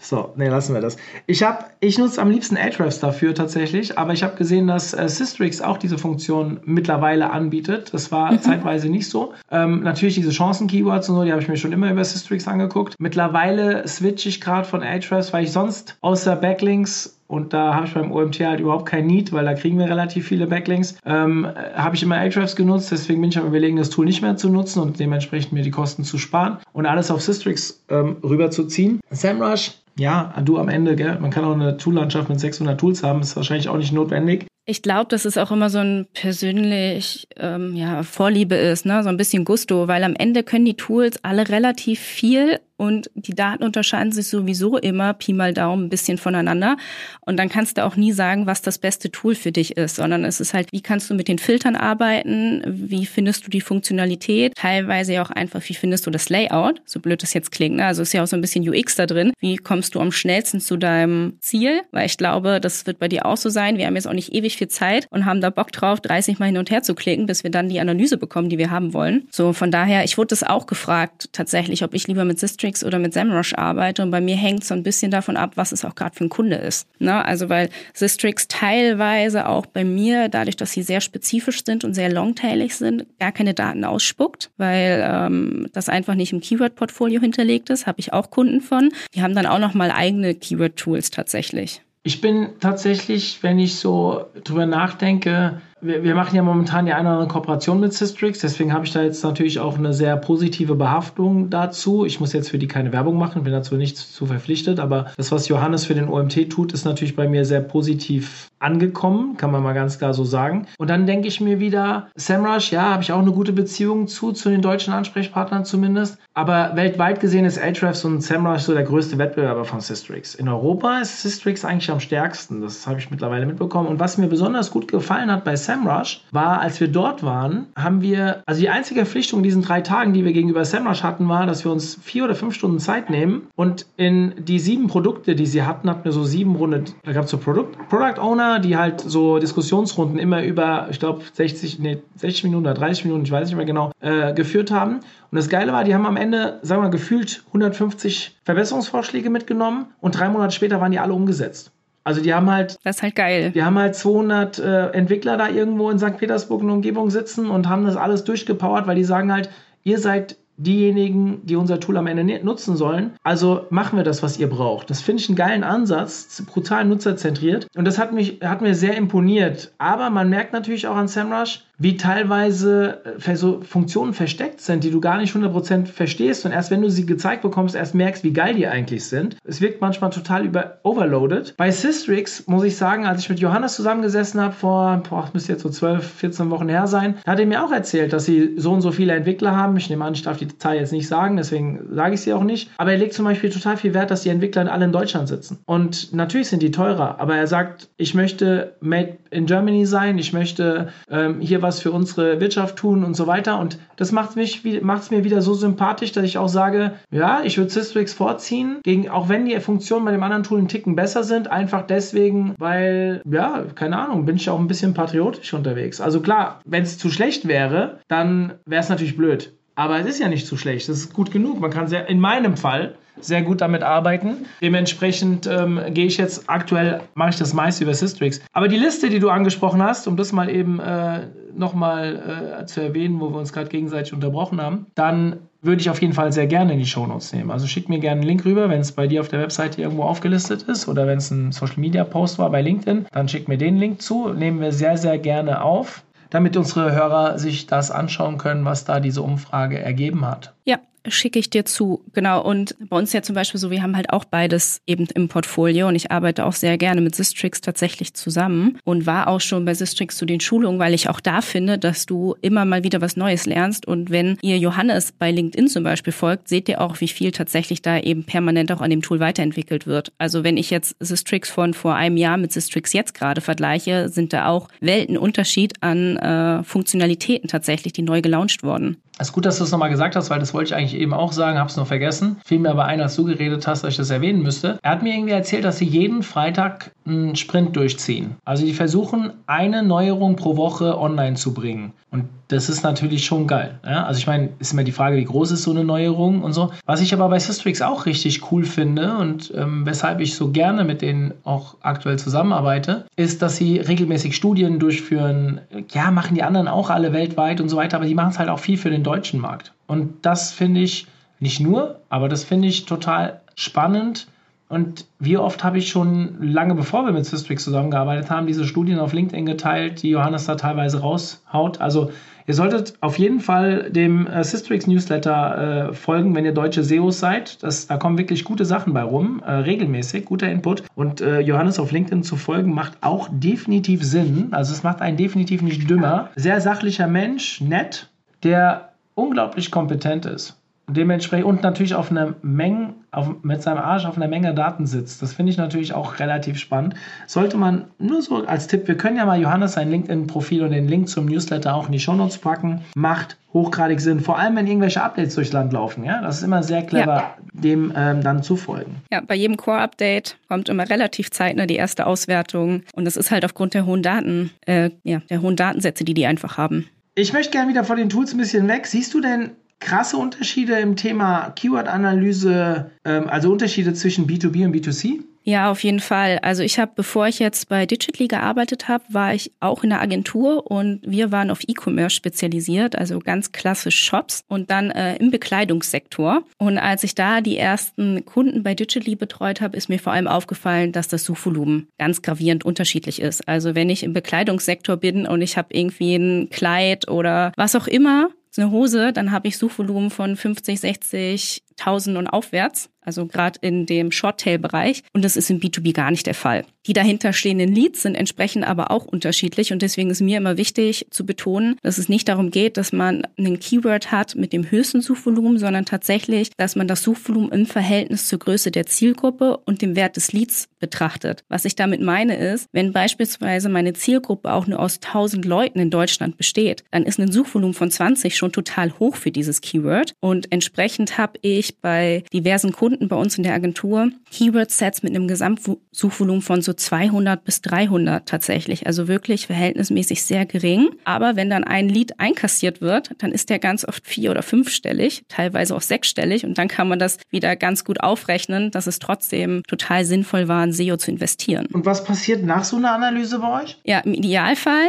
[0.02, 0.96] So, nee, lassen wir das.
[1.26, 5.08] Ich, hab, ich nutze am liebsten Ahrefs dafür tatsächlich, aber ich habe gesehen, dass äh,
[5.08, 7.94] Systrix auch diese Funktion mittlerweile anbietet.
[7.94, 8.40] Das war mhm.
[8.40, 9.32] zeitweise nicht so.
[9.50, 12.96] Ähm, natürlich diese Chancen-Keywords und so, die habe ich mir schon immer über Systrix angeguckt.
[12.98, 17.94] Mittlerweile switche ich gerade von Ahrefs, weil ich sonst außer Backlinks und da habe ich
[17.94, 20.98] beim OMT halt überhaupt kein Need, weil da kriegen wir relativ viele Backlinks.
[21.06, 24.36] Ähm, habe ich immer Ahrefs genutzt, deswegen bin ich am überlegen, das Tool nicht mehr
[24.36, 29.00] zu nutzen und dementsprechend mir die Kosten zu sparen und alles auf Systrix ähm, rüberzuziehen.
[29.08, 31.18] SEMrush ja, du am Ende, gell?
[31.20, 34.46] Man kann auch eine Tool-Landschaft mit 600 Tools haben, ist wahrscheinlich auch nicht notwendig.
[34.64, 39.02] Ich glaube, dass es auch immer so ein persönlich ähm, ja, Vorliebe ist, ne?
[39.02, 43.34] so ein bisschen Gusto, weil am Ende können die Tools alle relativ viel und die
[43.34, 46.76] Daten unterscheiden sich sowieso immer Pi mal Daumen ein bisschen voneinander.
[47.20, 50.24] Und dann kannst du auch nie sagen, was das beste Tool für dich ist, sondern
[50.24, 52.60] es ist halt, wie kannst du mit den Filtern arbeiten?
[52.66, 54.56] Wie findest du die Funktionalität?
[54.56, 56.82] Teilweise ja auch einfach, wie findest du das Layout?
[56.84, 57.76] So blöd das jetzt klingt.
[57.76, 57.86] Ne?
[57.86, 59.32] Also ist ja auch so ein bisschen UX da drin.
[59.38, 61.82] Wie kommst du am schnellsten zu deinem Ziel?
[61.92, 63.78] Weil ich glaube, das wird bei dir auch so sein.
[63.78, 66.46] Wir haben jetzt auch nicht ewig viel Zeit und haben da Bock drauf, 30 Mal
[66.46, 69.28] hin und her zu klicken, bis wir dann die Analyse bekommen, die wir haben wollen.
[69.30, 72.84] So von daher, ich wurde das auch gefragt, tatsächlich, ob ich lieber mit Sistrix Netflix
[72.84, 74.02] oder mit SEMrush arbeite.
[74.02, 76.28] Und bei mir hängt so ein bisschen davon ab, was es auch gerade für ein
[76.28, 76.86] Kunde ist.
[76.98, 77.24] Ne?
[77.24, 82.10] Also weil Sistrix teilweise auch bei mir, dadurch, dass sie sehr spezifisch sind und sehr
[82.10, 87.86] longtailig sind, gar keine Daten ausspuckt, weil ähm, das einfach nicht im Keyword-Portfolio hinterlegt ist.
[87.86, 88.90] Habe ich auch Kunden von.
[89.14, 91.82] Die haben dann auch noch mal eigene Keyword-Tools tatsächlich.
[92.04, 97.26] Ich bin tatsächlich, wenn ich so drüber nachdenke, wir, wir machen ja momentan ja eine
[97.26, 102.06] Kooperation mit Systrix, deswegen habe ich da jetzt natürlich auch eine sehr positive Behaftung dazu.
[102.06, 105.32] Ich muss jetzt für die keine Werbung machen, bin dazu nicht zu verpflichtet, aber das,
[105.32, 109.62] was Johannes für den OMT tut, ist natürlich bei mir sehr positiv angekommen, kann man
[109.62, 110.66] mal ganz klar so sagen.
[110.78, 114.32] Und dann denke ich mir wieder, Samrush, ja, habe ich auch eine gute Beziehung zu,
[114.32, 116.18] zu den deutschen Ansprechpartnern zumindest.
[116.34, 120.34] Aber weltweit gesehen ist Ahrefs und Samrush so der größte Wettbewerber von Systrix.
[120.34, 122.62] In Europa ist Systrix eigentlich am stärksten.
[122.62, 123.88] Das habe ich mittlerweile mitbekommen.
[123.88, 128.00] Und was mir besonders gut gefallen hat bei Samrush, war, als wir dort waren, haben
[128.02, 131.46] wir, also die einzige Verpflichtung in diesen drei Tagen, die wir gegenüber Samrush hatten, war,
[131.46, 135.46] dass wir uns vier oder fünf Stunden Zeit nehmen und in die sieben Produkte, die
[135.46, 138.76] sie hatten, hatten wir so sieben Runden, da gab es so Product, Product Owner, die
[138.76, 143.30] halt so Diskussionsrunden immer über, ich glaube, 60, nee, 60 Minuten oder 30 Minuten, ich
[143.30, 144.96] weiß nicht mehr genau, äh, geführt haben.
[144.96, 149.86] Und das Geile war, die haben am Ende, sagen wir mal, gefühlt 150 Verbesserungsvorschläge mitgenommen
[150.00, 151.72] und drei Monate später waren die alle umgesetzt.
[152.04, 152.78] Also die haben halt.
[152.82, 153.52] Das ist halt geil.
[153.52, 156.16] Die haben halt 200 äh, Entwickler da irgendwo in St.
[156.16, 159.50] Petersburg in der Umgebung sitzen und haben das alles durchgepowert, weil die sagen halt,
[159.84, 163.12] ihr seid diejenigen, die unser Tool am Ende nutzen sollen.
[163.22, 164.90] Also machen wir das, was ihr braucht.
[164.90, 167.66] Das finde ich einen geilen Ansatz, brutal nutzerzentriert.
[167.76, 169.72] Und das hat mich, hat mir sehr imponiert.
[169.78, 174.90] Aber man merkt natürlich auch an SEMrush, wie teilweise äh, so Funktionen versteckt sind, die
[174.90, 178.32] du gar nicht 100% verstehst und erst wenn du sie gezeigt bekommst, erst merkst, wie
[178.32, 179.36] geil die eigentlich sind.
[179.44, 181.54] Es wirkt manchmal total über overloaded.
[181.56, 185.62] Bei Systrix muss ich sagen, als ich mit Johannes zusammengesessen habe vor, boah, müsste jetzt
[185.62, 188.82] so 12, 14 Wochen her sein, hat er mir auch erzählt, dass sie so und
[188.82, 189.76] so viele Entwickler haben.
[189.76, 192.44] Ich nehme an, ich darf die Zahl jetzt nicht sagen, deswegen sage ich sie auch
[192.44, 192.70] nicht.
[192.78, 195.58] Aber er legt zum Beispiel total viel Wert, dass die Entwickler alle in Deutschland sitzen.
[195.66, 200.32] Und natürlich sind die teurer, aber er sagt, ich möchte made in Germany sein, ich
[200.32, 203.58] möchte ähm, hier was für unsere Wirtschaft tun und so weiter.
[203.58, 207.58] Und das macht mich macht's mir wieder so sympathisch, dass ich auch sage, ja, ich
[207.58, 211.24] würde Systrix vorziehen, gegen, auch wenn die Funktionen bei dem anderen Tool einen Ticken besser
[211.24, 216.00] sind, einfach deswegen, weil, ja, keine Ahnung, bin ich auch ein bisschen patriotisch unterwegs.
[216.00, 219.52] Also klar, wenn es zu schlecht wäre, dann wäre es natürlich blöd.
[219.74, 220.88] Aber es ist ja nicht zu schlecht.
[220.88, 221.60] Das ist gut genug.
[221.60, 224.46] Man kann sehr, in meinem Fall sehr gut damit arbeiten.
[224.60, 228.40] Dementsprechend ähm, gehe ich jetzt aktuell, mache ich das meiste über Systrix.
[228.52, 232.80] Aber die Liste, die du angesprochen hast, um das mal eben äh, nochmal äh, zu
[232.80, 236.48] erwähnen, wo wir uns gerade gegenseitig unterbrochen haben, dann würde ich auf jeden Fall sehr
[236.48, 237.50] gerne in die Shownotes nehmen.
[237.52, 240.02] Also schick mir gerne einen Link rüber, wenn es bei dir auf der Webseite irgendwo
[240.02, 243.58] aufgelistet ist oder wenn es ein Social Media Post war bei LinkedIn, dann schick mir
[243.58, 244.30] den Link zu.
[244.30, 249.00] Nehmen wir sehr, sehr gerne auf damit unsere Hörer sich das anschauen können, was da
[249.00, 250.54] diese Umfrage ergeben hat.
[250.64, 252.04] Ja, schicke ich dir zu.
[252.12, 252.42] Genau.
[252.42, 255.88] Und bei uns ja zum Beispiel so, wir haben halt auch beides eben im Portfolio
[255.88, 259.74] und ich arbeite auch sehr gerne mit Sistrix tatsächlich zusammen und war auch schon bei
[259.74, 263.16] Sistrix zu den Schulungen, weil ich auch da finde, dass du immer mal wieder was
[263.16, 263.86] Neues lernst.
[263.86, 267.82] Und wenn ihr Johannes bei LinkedIn zum Beispiel folgt, seht ihr auch, wie viel tatsächlich
[267.82, 270.12] da eben permanent auch an dem Tool weiterentwickelt wird.
[270.18, 274.32] Also wenn ich jetzt Sistrix von vor einem Jahr mit Sistrix jetzt gerade vergleiche, sind
[274.32, 278.96] da auch Weltenunterschied an äh, Funktionalitäten tatsächlich, die neu gelauncht wurden.
[279.18, 281.12] Es ist gut, dass du es nochmal gesagt hast, weil das wollte ich eigentlich eben
[281.12, 282.38] auch sagen, habe es nur vergessen.
[282.44, 284.78] Fiel mir aber ein, als du geredet hast, dass ich das erwähnen müsste.
[284.82, 288.36] Er hat mir irgendwie erzählt, dass sie jeden Freitag einen Sprint durchziehen.
[288.44, 291.92] Also die versuchen, eine Neuerung pro Woche online zu bringen.
[292.10, 293.78] Und das ist natürlich schon geil.
[293.84, 294.04] Ja?
[294.04, 296.70] Also ich meine, ist immer die Frage, wie groß ist so eine Neuerung und so.
[296.84, 300.84] Was ich aber bei Systrix auch richtig cool finde und ähm, weshalb ich so gerne
[300.84, 305.60] mit denen auch aktuell zusammenarbeite, ist, dass sie regelmäßig Studien durchführen.
[305.92, 308.48] Ja, machen die anderen auch alle weltweit und so weiter, aber die machen es halt
[308.48, 309.72] auch viel für den deutschen Markt.
[309.86, 311.06] Und das finde ich
[311.40, 314.26] nicht nur, aber das finde ich total spannend
[314.72, 319.00] und wie oft habe ich schon lange bevor wir mit Systrix zusammengearbeitet haben, diese Studien
[319.00, 321.82] auf LinkedIn geteilt, die Johannes da teilweise raushaut.
[321.82, 322.10] Also
[322.46, 327.20] ihr solltet auf jeden Fall dem äh, Systrix Newsletter äh, folgen, wenn ihr deutsche SEOs
[327.20, 327.62] seid.
[327.62, 330.84] Das, da kommen wirklich gute Sachen bei rum, äh, regelmäßig, guter Input.
[330.94, 334.48] Und äh, Johannes auf LinkedIn zu folgen macht auch definitiv Sinn.
[334.52, 336.30] Also es macht einen definitiv nicht dümmer.
[336.36, 338.08] Sehr sachlicher Mensch, nett,
[338.42, 340.61] der unglaublich kompetent ist.
[340.88, 345.22] Dementsprechend und natürlich auf einer Menge, auf, mit seinem Arsch auf einer Menge Daten sitzt.
[345.22, 346.94] Das finde ich natürlich auch relativ spannend.
[347.26, 350.88] Sollte man nur so als Tipp, wir können ja mal Johannes sein LinkedIn-Profil und den
[350.88, 352.82] Link zum Newsletter auch in die Shownotes packen.
[352.96, 356.04] Macht hochgradig Sinn, vor allem wenn irgendwelche Updates durchs Land laufen.
[356.04, 357.36] Ja, das ist immer sehr clever, ja.
[357.52, 358.96] dem ähm, dann zu folgen.
[359.12, 363.44] Ja, bei jedem Core-Update kommt immer relativ zeitnah die erste Auswertung und das ist halt
[363.44, 366.88] aufgrund der hohen Daten, äh, ja, der hohen Datensätze, die die einfach haben.
[367.14, 368.86] Ich möchte gerne wieder von den Tools ein bisschen weg.
[368.86, 369.50] Siehst du denn
[369.82, 375.20] krasse Unterschiede im Thema Keyword-Analyse, ähm, also Unterschiede zwischen B2B und B2C?
[375.44, 376.38] Ja, auf jeden Fall.
[376.42, 380.00] Also ich habe, bevor ich jetzt bei Digitally gearbeitet habe, war ich auch in der
[380.00, 385.32] Agentur und wir waren auf E-Commerce spezialisiert, also ganz klassisch Shops und dann äh, im
[385.32, 386.44] Bekleidungssektor.
[386.58, 390.28] Und als ich da die ersten Kunden bei Digitally betreut habe, ist mir vor allem
[390.28, 393.48] aufgefallen, dass das Suchvolumen ganz gravierend unterschiedlich ist.
[393.48, 397.88] Also wenn ich im Bekleidungssektor bin und ich habe irgendwie ein Kleid oder was auch
[397.88, 403.58] immer, eine Hose, dann habe ich Suchvolumen von 50, 60, 1000 und aufwärts also gerade
[403.62, 405.02] in dem Short-Tail-Bereich.
[405.12, 406.64] Und das ist im B2B gar nicht der Fall.
[406.86, 409.72] Die dahinterstehenden Leads sind entsprechend aber auch unterschiedlich.
[409.72, 413.26] Und deswegen ist mir immer wichtig zu betonen, dass es nicht darum geht, dass man
[413.36, 418.26] einen Keyword hat mit dem höchsten Suchvolumen, sondern tatsächlich, dass man das Suchvolumen im Verhältnis
[418.26, 421.44] zur Größe der Zielgruppe und dem Wert des Leads betrachtet.
[421.48, 425.90] Was ich damit meine ist, wenn beispielsweise meine Zielgruppe auch nur aus 1000 Leuten in
[425.90, 430.14] Deutschland besteht, dann ist ein Suchvolumen von 20 schon total hoch für dieses Keyword.
[430.20, 435.14] Und entsprechend habe ich bei diversen Kunden Kunden bei uns in der Agentur Keyword-Sets mit
[435.14, 438.86] einem Gesamtsuchvolumen von so 200 bis 300 tatsächlich.
[438.86, 440.90] Also wirklich verhältnismäßig sehr gering.
[441.04, 445.22] Aber wenn dann ein Lead einkassiert wird, dann ist der ganz oft vier- oder fünfstellig,
[445.28, 446.44] teilweise auch sechsstellig.
[446.44, 450.64] Und dann kann man das wieder ganz gut aufrechnen, dass es trotzdem total sinnvoll war,
[450.64, 451.66] in SEO zu investieren.
[451.72, 453.78] Und was passiert nach so einer Analyse bei euch?
[453.84, 454.88] Ja, im Idealfall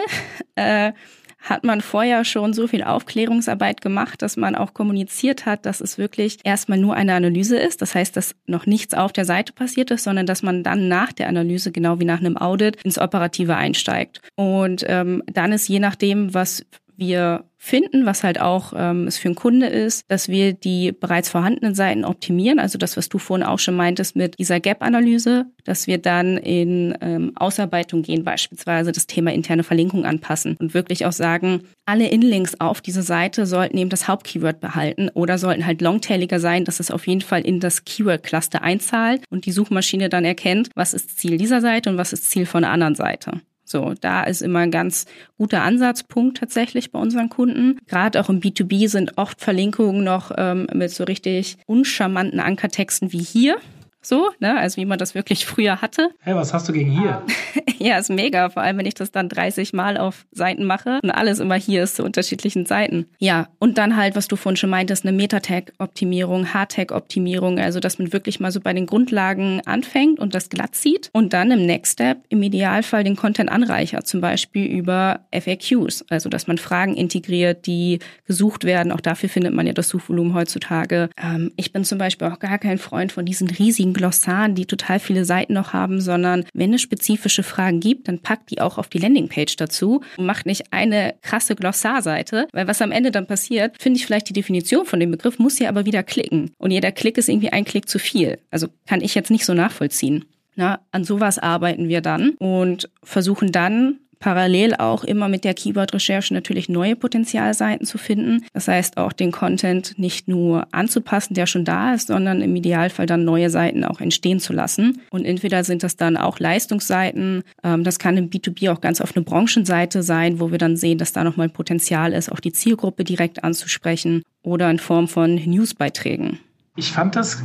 [0.56, 0.94] äh,
[1.44, 5.98] hat man vorher schon so viel Aufklärungsarbeit gemacht, dass man auch kommuniziert hat, dass es
[5.98, 7.82] wirklich erstmal nur eine Analyse ist.
[7.82, 11.12] Das heißt, dass noch nichts auf der Seite passiert ist, sondern dass man dann nach
[11.12, 14.22] der Analyse, genau wie nach einem Audit, ins Operative einsteigt.
[14.36, 16.66] Und ähm, dann ist je nachdem, was
[17.08, 21.30] wir finden, was halt auch ähm, es für einen Kunde ist, dass wir die bereits
[21.30, 22.60] vorhandenen Seiten optimieren.
[22.60, 26.98] Also das, was du vorhin auch schon meintest mit dieser Gap-Analyse, dass wir dann in
[27.02, 32.60] ähm, Ausarbeitung gehen, beispielsweise das Thema interne Verlinkung anpassen und wirklich auch sagen, alle Inlinks
[32.60, 36.92] auf diese Seite sollten eben das Hauptkeyword behalten oder sollten halt longtailiger sein, dass es
[36.92, 41.38] auf jeden Fall in das Keyword-Cluster einzahlt und die Suchmaschine dann erkennt, was ist Ziel
[41.38, 43.42] dieser Seite und was ist Ziel von der anderen Seite.
[43.74, 47.80] So, da ist immer ein ganz guter Ansatzpunkt tatsächlich bei unseren Kunden.
[47.88, 53.24] Gerade auch im B2B sind oft Verlinkungen noch ähm, mit so richtig uncharmanten Ankertexten wie
[53.24, 53.58] hier.
[54.06, 54.58] So, ne?
[54.58, 56.10] Also wie man das wirklich früher hatte.
[56.20, 57.24] Hey, was hast du gegen hier?
[57.80, 58.50] ja, ist mega.
[58.50, 61.84] Vor allem, wenn ich das dann 30 Mal auf Seiten mache und alles immer hier
[61.84, 63.08] ist zu unterschiedlichen Seiten.
[63.18, 67.60] Ja, und dann halt, was du vorhin schon meintest, eine Meta-Tag-Optimierung, Hard-Tag-Optimierung.
[67.60, 71.34] Also, dass man wirklich mal so bei den Grundlagen anfängt und das glatt zieht und
[71.34, 74.06] dann im Next Step im Idealfall den Content anreichert.
[74.06, 76.06] Zum Beispiel über FAQs.
[76.10, 78.92] Also, dass man Fragen integriert, die gesucht werden.
[78.92, 81.10] Auch dafür findet man ja das Suchvolumen heutzutage.
[81.22, 85.00] Ähm, ich bin zum Beispiel auch gar kein Freund von diesen riesigen Glossaren, die total
[85.00, 88.90] viele Seiten noch haben, sondern wenn es spezifische Fragen gibt, dann packt die auch auf
[88.90, 93.76] die Landingpage dazu und macht nicht eine krasse Glossarseite, weil was am Ende dann passiert,
[93.82, 96.52] finde ich vielleicht die Definition von dem Begriff, muss ja aber wieder klicken.
[96.58, 98.40] Und jeder Klick ist irgendwie ein Klick zu viel.
[98.52, 100.26] Also kann ich jetzt nicht so nachvollziehen.
[100.56, 106.34] Na, an sowas arbeiten wir dann und versuchen dann parallel auch immer mit der Keyword-Recherche
[106.34, 108.46] natürlich neue Potenzialseiten zu finden.
[108.54, 113.06] Das heißt auch den Content nicht nur anzupassen, der schon da ist, sondern im Idealfall
[113.06, 115.02] dann neue Seiten auch entstehen zu lassen.
[115.10, 119.14] Und entweder sind das dann auch Leistungsseiten, ähm, das kann im B2B auch ganz auf
[119.14, 123.04] eine Branchenseite sein, wo wir dann sehen, dass da nochmal Potenzial ist, auch die Zielgruppe
[123.04, 126.40] direkt anzusprechen oder in Form von Newsbeiträgen.
[126.76, 127.44] Ich fand das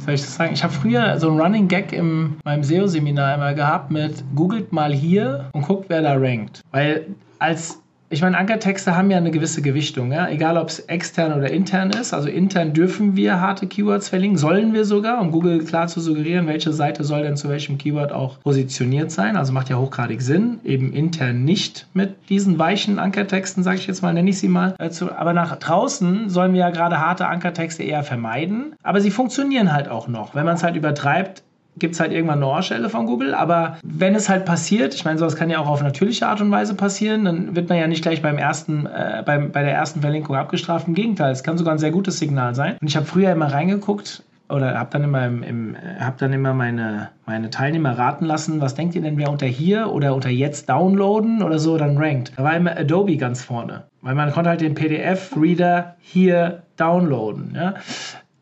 [0.00, 0.52] soll ich das sagen?
[0.52, 4.92] Ich habe früher so einen Running Gag in meinem SEO-Seminar immer gehabt mit googelt mal
[4.92, 6.62] hier und guckt, wer da rankt.
[6.70, 7.06] Weil
[7.38, 7.79] als
[8.12, 10.28] ich meine, Ankertexte haben ja eine gewisse Gewichtung, ja?
[10.28, 12.12] egal ob es extern oder intern ist.
[12.12, 16.48] Also intern dürfen wir harte Keywords verlinken, sollen wir sogar, um Google klar zu suggerieren,
[16.48, 19.36] welche Seite soll denn zu welchem Keyword auch positioniert sein.
[19.36, 24.02] Also macht ja hochgradig Sinn, eben intern nicht mit diesen weichen Ankertexten, sage ich jetzt
[24.02, 24.74] mal, nenne ich sie mal.
[24.78, 28.74] Äh, aber nach draußen sollen wir ja gerade harte Ankertexte eher vermeiden.
[28.82, 30.34] Aber sie funktionieren halt auch noch.
[30.34, 31.44] Wenn man es halt übertreibt,
[31.80, 33.34] gibt es halt irgendwann eine Ohrstelle von Google.
[33.34, 36.50] Aber wenn es halt passiert, ich meine, sowas kann ja auch auf natürliche Art und
[36.50, 40.00] Weise passieren, dann wird man ja nicht gleich beim ersten, äh, beim, bei der ersten
[40.00, 40.86] Verlinkung abgestraft.
[40.86, 42.76] Im Gegenteil, es kann sogar ein sehr gutes Signal sein.
[42.80, 46.52] Und ich habe früher immer reingeguckt, oder habe dann immer, im, im, hab dann immer
[46.52, 50.68] meine, meine Teilnehmer raten lassen, was denkt ihr denn, wer unter hier oder unter jetzt
[50.68, 52.32] downloaden oder so dann rankt.
[52.36, 57.52] Da war immer Adobe ganz vorne, weil man konnte halt den PDF-Reader hier downloaden.
[57.54, 57.74] Ja?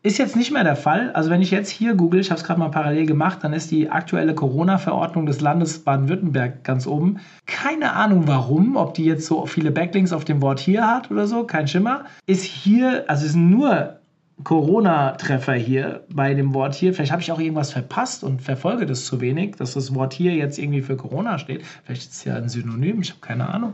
[0.01, 1.11] Ist jetzt nicht mehr der Fall.
[1.11, 3.69] Also wenn ich jetzt hier google, ich habe es gerade mal parallel gemacht, dann ist
[3.69, 7.19] die aktuelle Corona-Verordnung des Landes Baden-Württemberg ganz oben.
[7.45, 11.27] Keine Ahnung warum, ob die jetzt so viele Backlinks auf dem Wort hier hat oder
[11.27, 12.05] so, kein Schimmer.
[12.27, 13.98] Ist hier, also ist nur
[14.43, 16.93] Corona-Treffer hier bei dem Wort hier.
[16.93, 20.33] Vielleicht habe ich auch irgendwas verpasst und verfolge das zu wenig, dass das Wort hier
[20.33, 21.63] jetzt irgendwie für Corona steht.
[21.83, 23.73] Vielleicht ist es ja ein Synonym, ich habe keine Ahnung.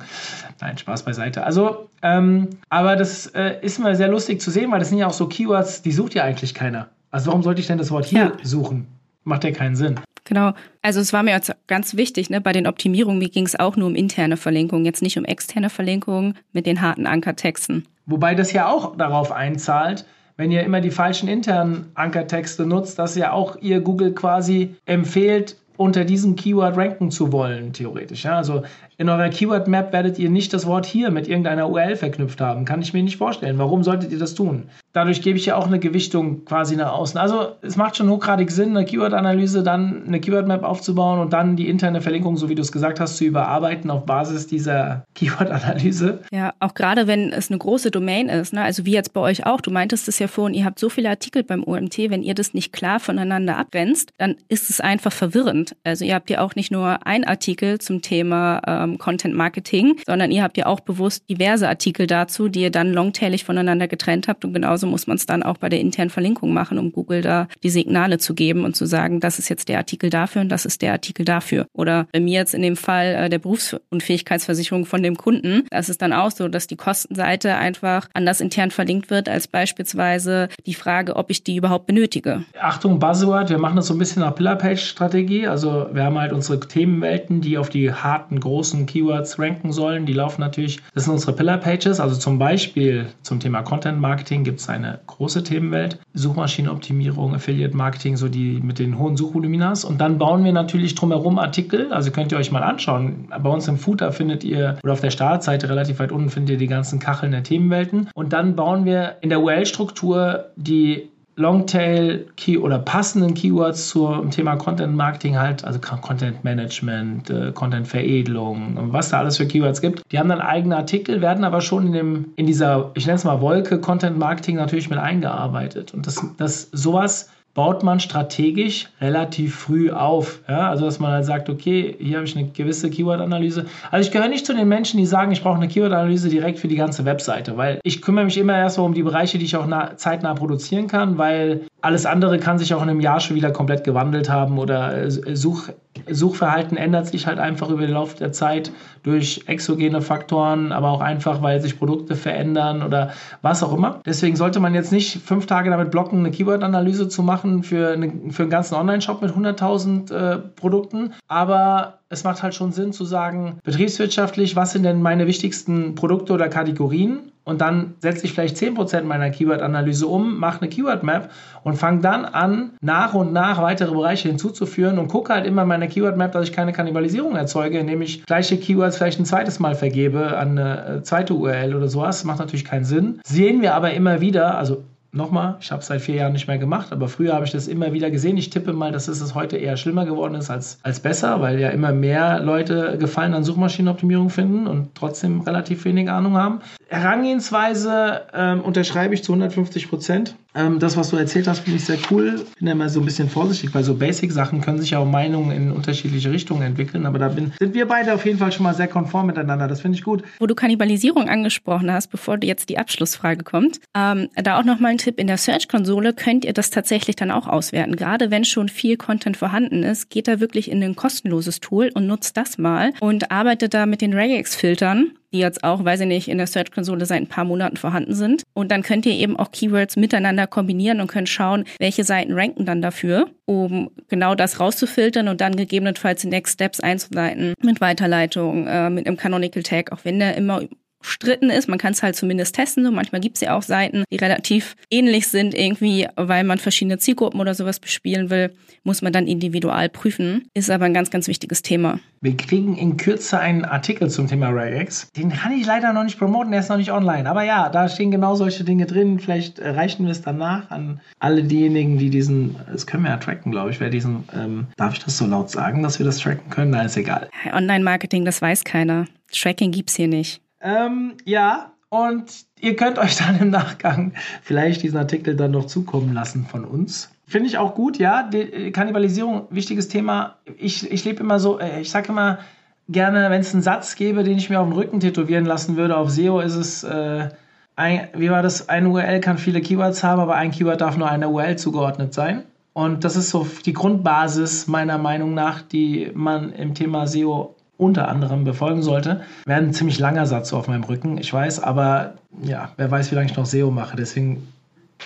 [0.61, 1.43] Nein, Spaß beiseite.
[1.43, 5.07] Also, ähm, aber das äh, ist mal sehr lustig zu sehen, weil das sind ja
[5.07, 6.89] auch so Keywords, die sucht ja eigentlich keiner.
[7.11, 8.31] Also warum sollte ich denn das Wort hier ja.
[8.43, 8.87] suchen?
[9.23, 9.99] Macht ja keinen Sinn.
[10.25, 10.53] Genau.
[10.81, 13.75] Also es war mir jetzt ganz wichtig, ne, bei den Optimierungen, mir ging es auch
[13.75, 17.87] nur um interne Verlinkungen, jetzt nicht um externe Verlinkungen mit den harten Ankertexten.
[18.07, 20.05] Wobei das ja auch darauf einzahlt,
[20.37, 25.57] wenn ihr immer die falschen internen Ankertexte nutzt, dass ja auch ihr Google quasi empfiehlt,
[25.77, 28.23] unter diesem Keyword ranken zu wollen, theoretisch.
[28.23, 28.37] Ja?
[28.37, 28.63] Also
[28.97, 32.65] in eurer Keyword Map werdet ihr nicht das Wort hier mit irgendeiner URL verknüpft haben.
[32.65, 33.57] Kann ich mir nicht vorstellen.
[33.57, 34.63] Warum solltet ihr das tun?
[34.95, 37.19] dadurch gebe ich ja auch eine Gewichtung quasi nach außen.
[37.19, 41.67] Also es macht schon hochgradig Sinn, eine Keyword-Analyse, dann eine Keyword-Map aufzubauen und dann die
[41.67, 46.21] interne Verlinkung, so wie du es gesagt hast, zu überarbeiten auf Basis dieser Keyword-Analyse.
[46.31, 48.63] Ja, auch gerade wenn es eine große Domain ist, ne?
[48.63, 51.09] also wie jetzt bei euch auch, du meintest es ja vorhin, ihr habt so viele
[51.09, 55.75] Artikel beim OMT, wenn ihr das nicht klar voneinander abgrenzt, dann ist es einfach verwirrend.
[55.83, 60.31] Also ihr habt ja auch nicht nur ein Artikel zum Thema ähm, Content Marketing, sondern
[60.31, 64.45] ihr habt ja auch bewusst diverse Artikel dazu, die ihr dann longtailig voneinander getrennt habt
[64.45, 67.47] und genauso muss man es dann auch bei der internen Verlinkung machen, um Google da
[67.63, 70.65] die Signale zu geben und zu sagen, das ist jetzt der Artikel dafür und das
[70.65, 71.65] ist der Artikel dafür.
[71.73, 76.01] Oder bei mir jetzt in dem Fall äh, der Berufsunfähigkeitsversicherung von dem Kunden, das ist
[76.01, 81.15] dann auch so, dass die Kostenseite einfach anders intern verlinkt wird als beispielsweise die Frage,
[81.15, 82.43] ob ich die überhaupt benötige.
[82.59, 85.47] Achtung, Buzzword, wir machen das so ein bisschen nach Pillar-Page-Strategie.
[85.47, 90.05] Also wir haben halt unsere Themenwelten, die auf die harten, großen Keywords ranken sollen.
[90.05, 91.99] Die laufen natürlich, das sind unsere Pillar-Pages.
[91.99, 95.99] Also zum Beispiel zum Thema Content-Marketing gibt es eine große Themenwelt.
[96.13, 99.85] Suchmaschinenoptimierung, Affiliate-Marketing, so die mit den hohen Suchvoluminas.
[99.85, 101.93] Und dann bauen wir natürlich drumherum Artikel.
[101.93, 103.29] Also könnt ihr euch mal anschauen.
[103.41, 106.57] Bei uns im Footer findet ihr, oder auf der Startseite relativ weit unten findet ihr
[106.57, 108.09] die ganzen Kacheln der Themenwelten.
[108.13, 114.55] Und dann bauen wir in der URL-Struktur die Longtail Key oder passenden Keywords zum Thema
[114.55, 120.01] Content Marketing halt, also Content Management, äh, Content Veredelung, was da alles für Keywords gibt.
[120.11, 123.25] Die haben dann eigene Artikel, werden aber schon in, dem, in dieser, ich nenne es
[123.25, 125.93] mal Wolke Content Marketing natürlich mit eingearbeitet.
[125.93, 130.41] Und das, das sowas baut man strategisch relativ früh auf.
[130.47, 130.69] Ja?
[130.69, 133.65] Also, dass man halt sagt, okay, hier habe ich eine gewisse Keyword-Analyse.
[133.89, 136.67] Also, ich gehöre nicht zu den Menschen, die sagen, ich brauche eine Keyword-Analyse direkt für
[136.67, 139.67] die ganze Webseite, weil ich kümmere mich immer erstmal um die Bereiche, die ich auch
[139.95, 143.83] zeitnah produzieren kann, weil alles andere kann sich auch in einem Jahr schon wieder komplett
[143.83, 145.69] gewandelt haben oder äh, Such,
[146.09, 148.71] Suchverhalten ändert sich halt einfach über den Lauf der Zeit
[149.03, 153.11] durch exogene Faktoren, aber auch einfach, weil sich Produkte verändern oder
[153.43, 154.01] was auch immer.
[154.05, 158.31] Deswegen sollte man jetzt nicht fünf Tage damit blocken, eine Keyword-Analyse zu machen für, eine,
[158.31, 161.13] für einen ganzen Online-Shop mit 100.000 äh, Produkten.
[161.27, 166.33] Aber es macht halt schon Sinn zu sagen, betriebswirtschaftlich, was sind denn meine wichtigsten Produkte
[166.33, 167.31] oder Kategorien?
[167.45, 171.29] und dann setze ich vielleicht 10% meiner Keyword-Analyse um, mache eine Keyword-Map
[171.63, 175.67] und fange dann an, nach und nach weitere Bereiche hinzuzuführen und gucke halt immer in
[175.67, 179.75] meiner Keyword-Map, dass ich keine Kannibalisierung erzeuge, indem ich gleiche Keywords vielleicht ein zweites Mal
[179.75, 182.23] vergebe an eine äh, zweite URL oder sowas.
[182.23, 183.19] Macht natürlich keinen Sinn.
[183.25, 184.83] Sehen wir aber immer wieder, also
[185.15, 187.69] Nochmal, ich habe es seit vier Jahren nicht mehr gemacht, aber früher habe ich das
[187.69, 188.35] immer wieder gesehen.
[188.35, 191.69] Ich tippe mal, dass es heute eher schlimmer geworden ist als, als besser, weil ja
[191.69, 196.59] immer mehr Leute Gefallen an Suchmaschinenoptimierung finden und trotzdem relativ wenig Ahnung haben.
[196.89, 200.35] Herangehensweise ähm, unterschreibe ich zu 150 Prozent.
[200.55, 202.45] Ähm, das, was du erzählt hast, finde ich sehr cool.
[202.57, 205.51] Bin ja immer so ein bisschen vorsichtig, weil so Basic-Sachen können sich ja auch Meinungen
[205.51, 207.05] in unterschiedliche Richtungen entwickeln.
[207.05, 209.67] Aber da bin, sind wir beide auf jeden Fall schon mal sehr konform miteinander.
[209.67, 210.23] Das finde ich gut.
[210.39, 214.97] Wo du Kannibalisierung angesprochen hast, bevor jetzt die Abschlussfrage kommt, ähm, da auch nochmal ein
[215.05, 215.19] Tipp.
[215.19, 217.95] In der Search-Konsole könnt ihr das tatsächlich dann auch auswerten.
[217.95, 222.07] Gerade wenn schon viel Content vorhanden ist, geht da wirklich in ein kostenloses Tool und
[222.07, 226.29] nutzt das mal und arbeitet da mit den Regex-Filtern die jetzt auch, weiß ich nicht,
[226.29, 228.43] in der Search-Konsole seit ein paar Monaten vorhanden sind.
[228.53, 232.65] Und dann könnt ihr eben auch Keywords miteinander kombinieren und könnt schauen, welche Seiten ranken
[232.65, 238.65] dann dafür, um genau das rauszufiltern und dann gegebenenfalls die Next Steps einzuleiten mit Weiterleitung,
[238.65, 240.61] äh, mit einem Canonical Tag, auch wenn der immer
[241.05, 241.69] umstritten ist.
[241.69, 242.83] Man kann es halt zumindest testen.
[242.83, 246.97] So manchmal gibt es ja auch Seiten, die relativ ähnlich sind irgendwie, weil man verschiedene
[246.97, 250.47] Zielgruppen oder sowas bespielen will, muss man dann individual prüfen.
[250.53, 251.99] Ist aber ein ganz, ganz wichtiges Thema.
[252.21, 255.11] Wir kriegen in Kürze einen Artikel zum Thema Regex.
[255.15, 257.29] Den kann ich leider noch nicht promoten, der ist noch nicht online.
[257.29, 259.19] Aber ja, da stehen genau solche Dinge drin.
[259.19, 263.51] Vielleicht reichen wir es danach an alle diejenigen, die diesen, das können wir ja tracken,
[263.51, 266.49] glaube ich, wer diesen, ähm, darf ich das so laut sagen, dass wir das tracken
[266.49, 266.71] können?
[266.71, 267.29] Nein, ist egal.
[267.51, 269.05] Online-Marketing, das weiß keiner.
[269.31, 270.41] Tracking gibt es hier nicht.
[270.61, 276.13] Ähm, ja, und ihr könnt euch dann im Nachgang vielleicht diesen Artikel dann noch zukommen
[276.13, 277.11] lassen von uns.
[277.27, 278.23] Finde ich auch gut, ja.
[278.23, 280.37] Die äh, Kannibalisierung, wichtiges Thema.
[280.57, 282.39] Ich, ich lebe immer so, äh, ich sage immer
[282.87, 285.97] gerne, wenn es einen Satz gäbe, den ich mir auf den Rücken tätowieren lassen würde,
[285.97, 287.29] auf SEO ist es, äh,
[287.75, 291.09] ein, wie war das, ein URL kann viele Keywords haben, aber ein Keyword darf nur
[291.09, 292.43] einer URL zugeordnet sein.
[292.73, 298.07] Und das ist so die Grundbasis meiner Meinung nach, die man im Thema SEO unter
[298.07, 299.21] anderem befolgen sollte.
[299.45, 303.11] Wäre ein ziemlich langer Satz so auf meinem Rücken, ich weiß, aber ja, wer weiß,
[303.11, 303.95] wie lange ich noch SEO mache.
[303.95, 304.47] Deswegen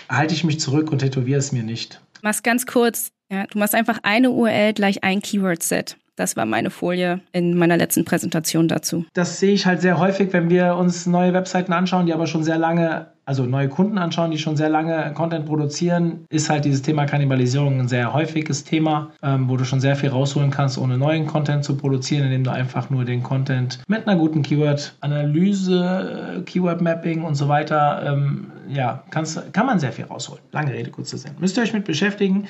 [0.10, 2.02] halte ich mich zurück und tätowiere es mir nicht.
[2.22, 3.12] Mach's ganz kurz.
[3.32, 5.98] Ja, du machst einfach eine URL gleich ein Keyword-Set.
[6.16, 9.06] Das war meine Folie in meiner letzten Präsentation dazu.
[9.14, 12.44] Das sehe ich halt sehr häufig, wenn wir uns neue Webseiten anschauen, die aber schon
[12.44, 16.82] sehr lange also neue Kunden anschauen, die schon sehr lange Content produzieren, ist halt dieses
[16.82, 20.98] Thema Kannibalisierung ein sehr häufiges Thema, ähm, wo du schon sehr viel rausholen kannst, ohne
[20.98, 27.22] neuen Content zu produzieren, indem du einfach nur den Content mit einer guten Keyword-Analyse, Keyword-Mapping
[27.22, 30.42] und so weiter, ähm, ja, kannst, kann man sehr viel rausholen.
[30.52, 31.34] Lange Rede, kurzer Sinn.
[31.40, 32.48] Müsst ihr euch mit beschäftigen.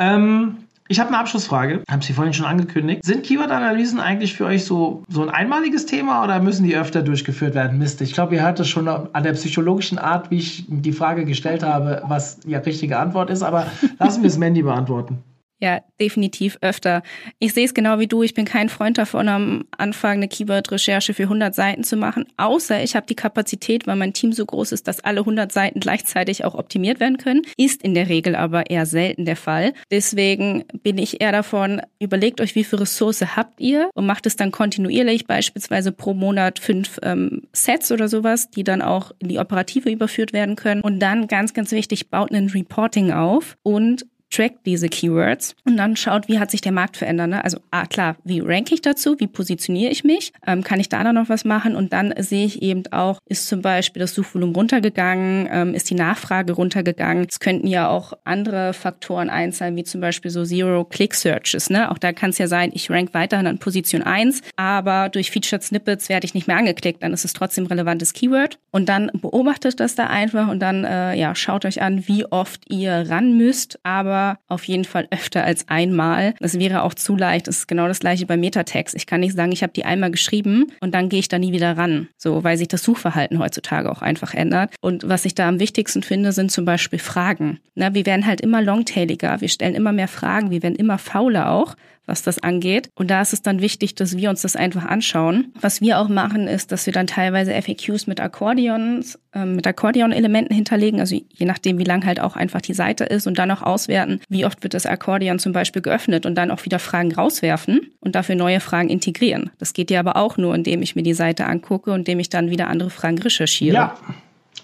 [0.00, 0.56] Ähm,
[0.88, 3.04] ich habe eine Abschlussfrage, habe sie vorhin schon angekündigt.
[3.04, 7.54] Sind Keyword-Analysen eigentlich für euch so, so ein einmaliges Thema oder müssen die öfter durchgeführt
[7.54, 7.78] werden?
[7.78, 11.26] Mist, ich glaube, ihr hört das schon an der psychologischen Art, wie ich die Frage
[11.26, 13.66] gestellt habe, was die richtige Antwort ist, aber
[13.98, 15.22] lassen wir es Mandy beantworten.
[15.60, 17.02] Ja, definitiv öfter.
[17.40, 18.22] Ich sehe es genau wie du.
[18.22, 22.82] Ich bin kein Freund davon, am Anfang eine Keyword-Recherche für 100 Seiten zu machen, außer
[22.82, 26.44] ich habe die Kapazität, weil mein Team so groß ist, dass alle 100 Seiten gleichzeitig
[26.44, 27.42] auch optimiert werden können.
[27.56, 29.72] Ist in der Regel aber eher selten der Fall.
[29.90, 34.36] Deswegen bin ich eher davon, überlegt euch, wie viel Ressource habt ihr und macht es
[34.36, 39.40] dann kontinuierlich, beispielsweise pro Monat fünf ähm, Sets oder sowas, die dann auch in die
[39.40, 40.82] Operative überführt werden können.
[40.82, 45.96] Und dann ganz, ganz wichtig, baut ein Reporting auf und trackt diese Keywords und dann
[45.96, 47.28] schaut, wie hat sich der Markt verändert.
[47.30, 47.44] Ne?
[47.44, 51.02] Also ah, klar, wie ranke ich dazu, wie positioniere ich mich, ähm, kann ich da
[51.02, 54.54] dann noch was machen und dann sehe ich eben auch, ist zum Beispiel das Suchvolumen
[54.54, 57.26] runtergegangen, ähm, ist die Nachfrage runtergegangen.
[57.28, 61.70] Es könnten ja auch andere Faktoren einzahlen, wie zum Beispiel so Zero-Click-Searches.
[61.70, 61.90] Ne?
[61.90, 65.62] Auch da kann es ja sein, ich rank weiterhin an Position 1, aber durch Featured
[65.62, 69.80] Snippets werde ich nicht mehr angeklickt, dann ist es trotzdem relevantes Keyword und dann beobachtet
[69.80, 73.78] das da einfach und dann äh, ja, schaut euch an, wie oft ihr ran müsst,
[73.82, 76.34] aber aber auf jeden Fall öfter als einmal.
[76.40, 77.46] Das wäre auch zu leicht.
[77.46, 78.94] Das ist genau das gleiche bei Metatext.
[78.94, 81.52] Ich kann nicht sagen, ich habe die einmal geschrieben und dann gehe ich da nie
[81.52, 82.08] wieder ran.
[82.16, 84.74] So, weil sich das Suchverhalten heutzutage auch einfach ändert.
[84.80, 87.60] Und was ich da am wichtigsten finde, sind zum Beispiel Fragen.
[87.74, 89.40] Na, wir werden halt immer longtailiger.
[89.40, 90.50] Wir stellen immer mehr Fragen.
[90.50, 91.76] Wir werden immer fauler auch
[92.08, 92.90] was das angeht.
[92.94, 95.52] Und da ist es dann wichtig, dass wir uns das einfach anschauen.
[95.60, 100.54] Was wir auch machen, ist, dass wir dann teilweise FAQs mit Akkordeons, äh, mit Akkordeon-Elementen
[100.54, 103.62] hinterlegen, also je nachdem, wie lang halt auch einfach die Seite ist und dann auch
[103.62, 107.92] auswerten, wie oft wird das Akkordeon zum Beispiel geöffnet und dann auch wieder Fragen rauswerfen
[108.00, 109.50] und dafür neue Fragen integrieren.
[109.58, 112.30] Das geht ja aber auch nur, indem ich mir die Seite angucke und indem ich
[112.30, 113.74] dann wieder andere Fragen recherchiere.
[113.74, 113.94] Ja,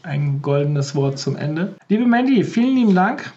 [0.03, 1.76] ein goldenes Wort zum Ende.
[1.88, 3.32] Liebe Mandy, vielen lieben Dank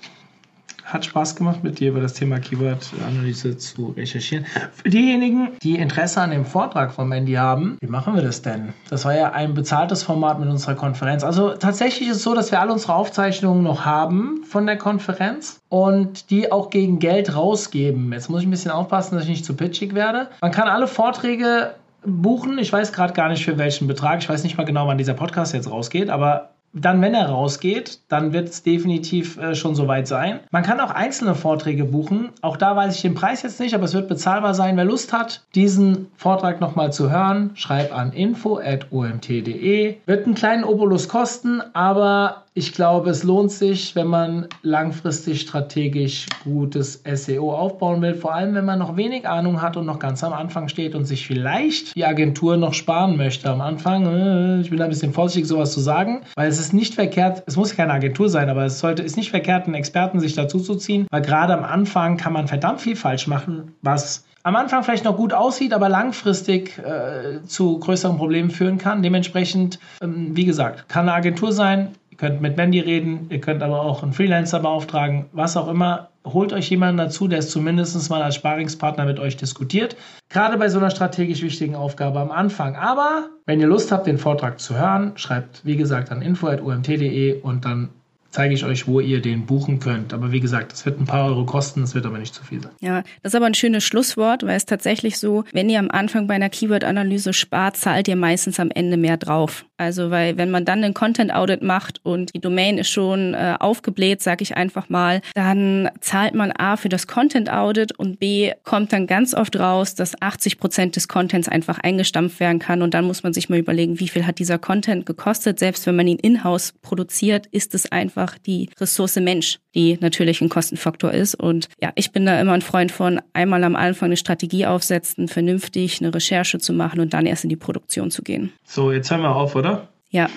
[0.87, 4.45] hat Spaß gemacht, mit dir über das Thema Keyword-Analyse zu recherchieren.
[4.71, 8.73] Für diejenigen, die Interesse an dem Vortrag von Mandy haben, wie machen wir das denn?
[8.89, 11.25] Das war ja ein bezahltes Format mit unserer Konferenz.
[11.25, 15.59] Also tatsächlich ist es so, dass wir alle unsere Aufzeichnungen noch haben von der Konferenz
[15.67, 18.13] und die auch gegen Geld rausgeben.
[18.13, 20.29] Jetzt muss ich ein bisschen aufpassen, dass ich nicht zu pitchig werde.
[20.41, 21.75] Man kann alle Vorträge
[22.05, 22.57] buchen.
[22.59, 24.21] Ich weiß gerade gar nicht für welchen Betrag.
[24.21, 27.99] Ich weiß nicht mal genau, wann dieser Podcast jetzt rausgeht, aber dann, wenn er rausgeht,
[28.07, 30.39] dann wird es definitiv äh, schon soweit sein.
[30.51, 32.29] Man kann auch einzelne Vorträge buchen.
[32.41, 34.77] Auch da weiß ich den Preis jetzt nicht, aber es wird bezahlbar sein.
[34.77, 39.95] Wer Lust hat, diesen Vortrag nochmal zu hören, schreibt an info.omt.de.
[40.05, 46.25] Wird einen kleinen Obolus kosten, aber ich glaube, es lohnt sich, wenn man langfristig strategisch
[46.43, 48.15] gutes SEO aufbauen will.
[48.15, 51.05] Vor allem, wenn man noch wenig Ahnung hat und noch ganz am Anfang steht und
[51.05, 54.07] sich vielleicht die Agentur noch sparen möchte am Anfang.
[54.07, 57.57] Äh, ich bin ein bisschen vorsichtig, sowas zu sagen, weil es ist nicht verkehrt, es
[57.57, 60.73] muss keine Agentur sein, aber es sollte, ist nicht verkehrt, einen Experten sich dazu zu
[60.73, 65.03] ziehen, weil gerade am Anfang kann man verdammt viel falsch machen, was am Anfang vielleicht
[65.03, 69.03] noch gut aussieht, aber langfristig äh, zu größeren Problemen führen kann.
[69.03, 73.81] Dementsprechend, ähm, wie gesagt, kann eine Agentur sein, könnt mit Mandy reden, ihr könnt aber
[73.81, 76.09] auch einen Freelancer beauftragen, was auch immer.
[76.25, 79.95] Holt euch jemanden dazu, der es zumindest mal als Sparingspartner mit euch diskutiert.
[80.29, 82.75] Gerade bei so einer strategisch wichtigen Aufgabe am Anfang.
[82.75, 87.63] Aber wenn ihr Lust habt, den Vortrag zu hören, schreibt wie gesagt an info.umt.de und
[87.63, 87.89] dann
[88.37, 90.13] zeige ich euch, wo ihr den buchen könnt.
[90.13, 92.61] Aber wie gesagt, das wird ein paar Euro kosten, es wird aber nicht zu viel
[92.61, 92.71] sein.
[92.81, 96.27] Ja, das ist aber ein schönes Schlusswort, weil es tatsächlich so, wenn ihr am Anfang
[96.27, 99.65] bei einer Keyword-Analyse spart, zahlt ihr meistens am Ende mehr drauf.
[99.77, 104.21] Also, weil wenn man dann einen Content-Audit macht und die Domain ist schon äh, aufgebläht,
[104.21, 109.05] sage ich einfach mal, dann zahlt man A für das Content-Audit und B kommt dann
[109.05, 113.23] ganz oft raus, dass 80 Prozent des Contents einfach eingestampft werden kann und dann muss
[113.23, 115.59] man sich mal überlegen, wie viel hat dieser Content gekostet.
[115.59, 120.49] Selbst wenn man ihn in-house produziert, ist es einfach die Ressource Mensch, die natürlich ein
[120.49, 121.35] Kostenfaktor ist.
[121.35, 125.27] Und ja, ich bin da immer ein Freund von, einmal am Anfang eine Strategie aufsetzen,
[125.27, 128.53] vernünftig eine Recherche zu machen und dann erst in die Produktion zu gehen.
[128.63, 129.66] So, jetzt hören wir auf, oder?
[130.09, 130.27] Ja.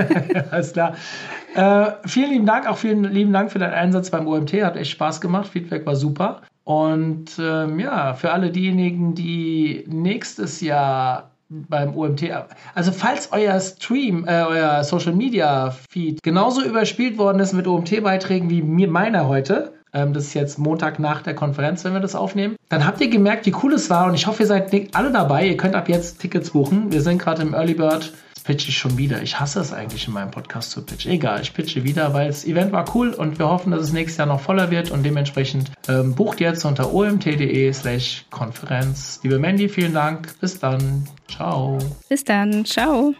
[0.50, 0.96] Alles klar.
[1.54, 4.52] Äh, vielen lieben Dank, auch vielen lieben Dank für deinen Einsatz beim OMT.
[4.62, 5.48] Hat echt Spaß gemacht.
[5.48, 6.42] Feedback war super.
[6.64, 12.30] Und ähm, ja, für alle diejenigen, die nächstes Jahr beim OMT,
[12.74, 18.50] also falls euer Stream, äh, euer Social Media Feed genauso überspielt worden ist mit OMT-Beiträgen
[18.50, 22.14] wie mir meiner heute, ähm, das ist jetzt Montag nach der Konferenz, wenn wir das
[22.14, 22.54] aufnehmen.
[22.68, 25.48] Dann habt ihr gemerkt, wie cool es war und ich hoffe, ihr seid alle dabei.
[25.48, 26.92] Ihr könnt ab jetzt Tickets buchen.
[26.92, 28.12] Wir sind gerade im Early Bird
[28.44, 29.22] Pitche ich schon wieder.
[29.22, 31.12] Ich hasse es eigentlich in meinem Podcast zu pitchen.
[31.12, 34.18] Egal, ich pitche wieder, weil das Event war cool und wir hoffen, dass es nächstes
[34.18, 39.20] Jahr noch voller wird und dementsprechend ähm, bucht jetzt unter omt.de slash Konferenz.
[39.22, 40.38] Liebe Mandy, vielen Dank.
[40.40, 41.06] Bis dann.
[41.28, 41.78] Ciao.
[42.08, 42.64] Bis dann.
[42.64, 43.14] Ciao.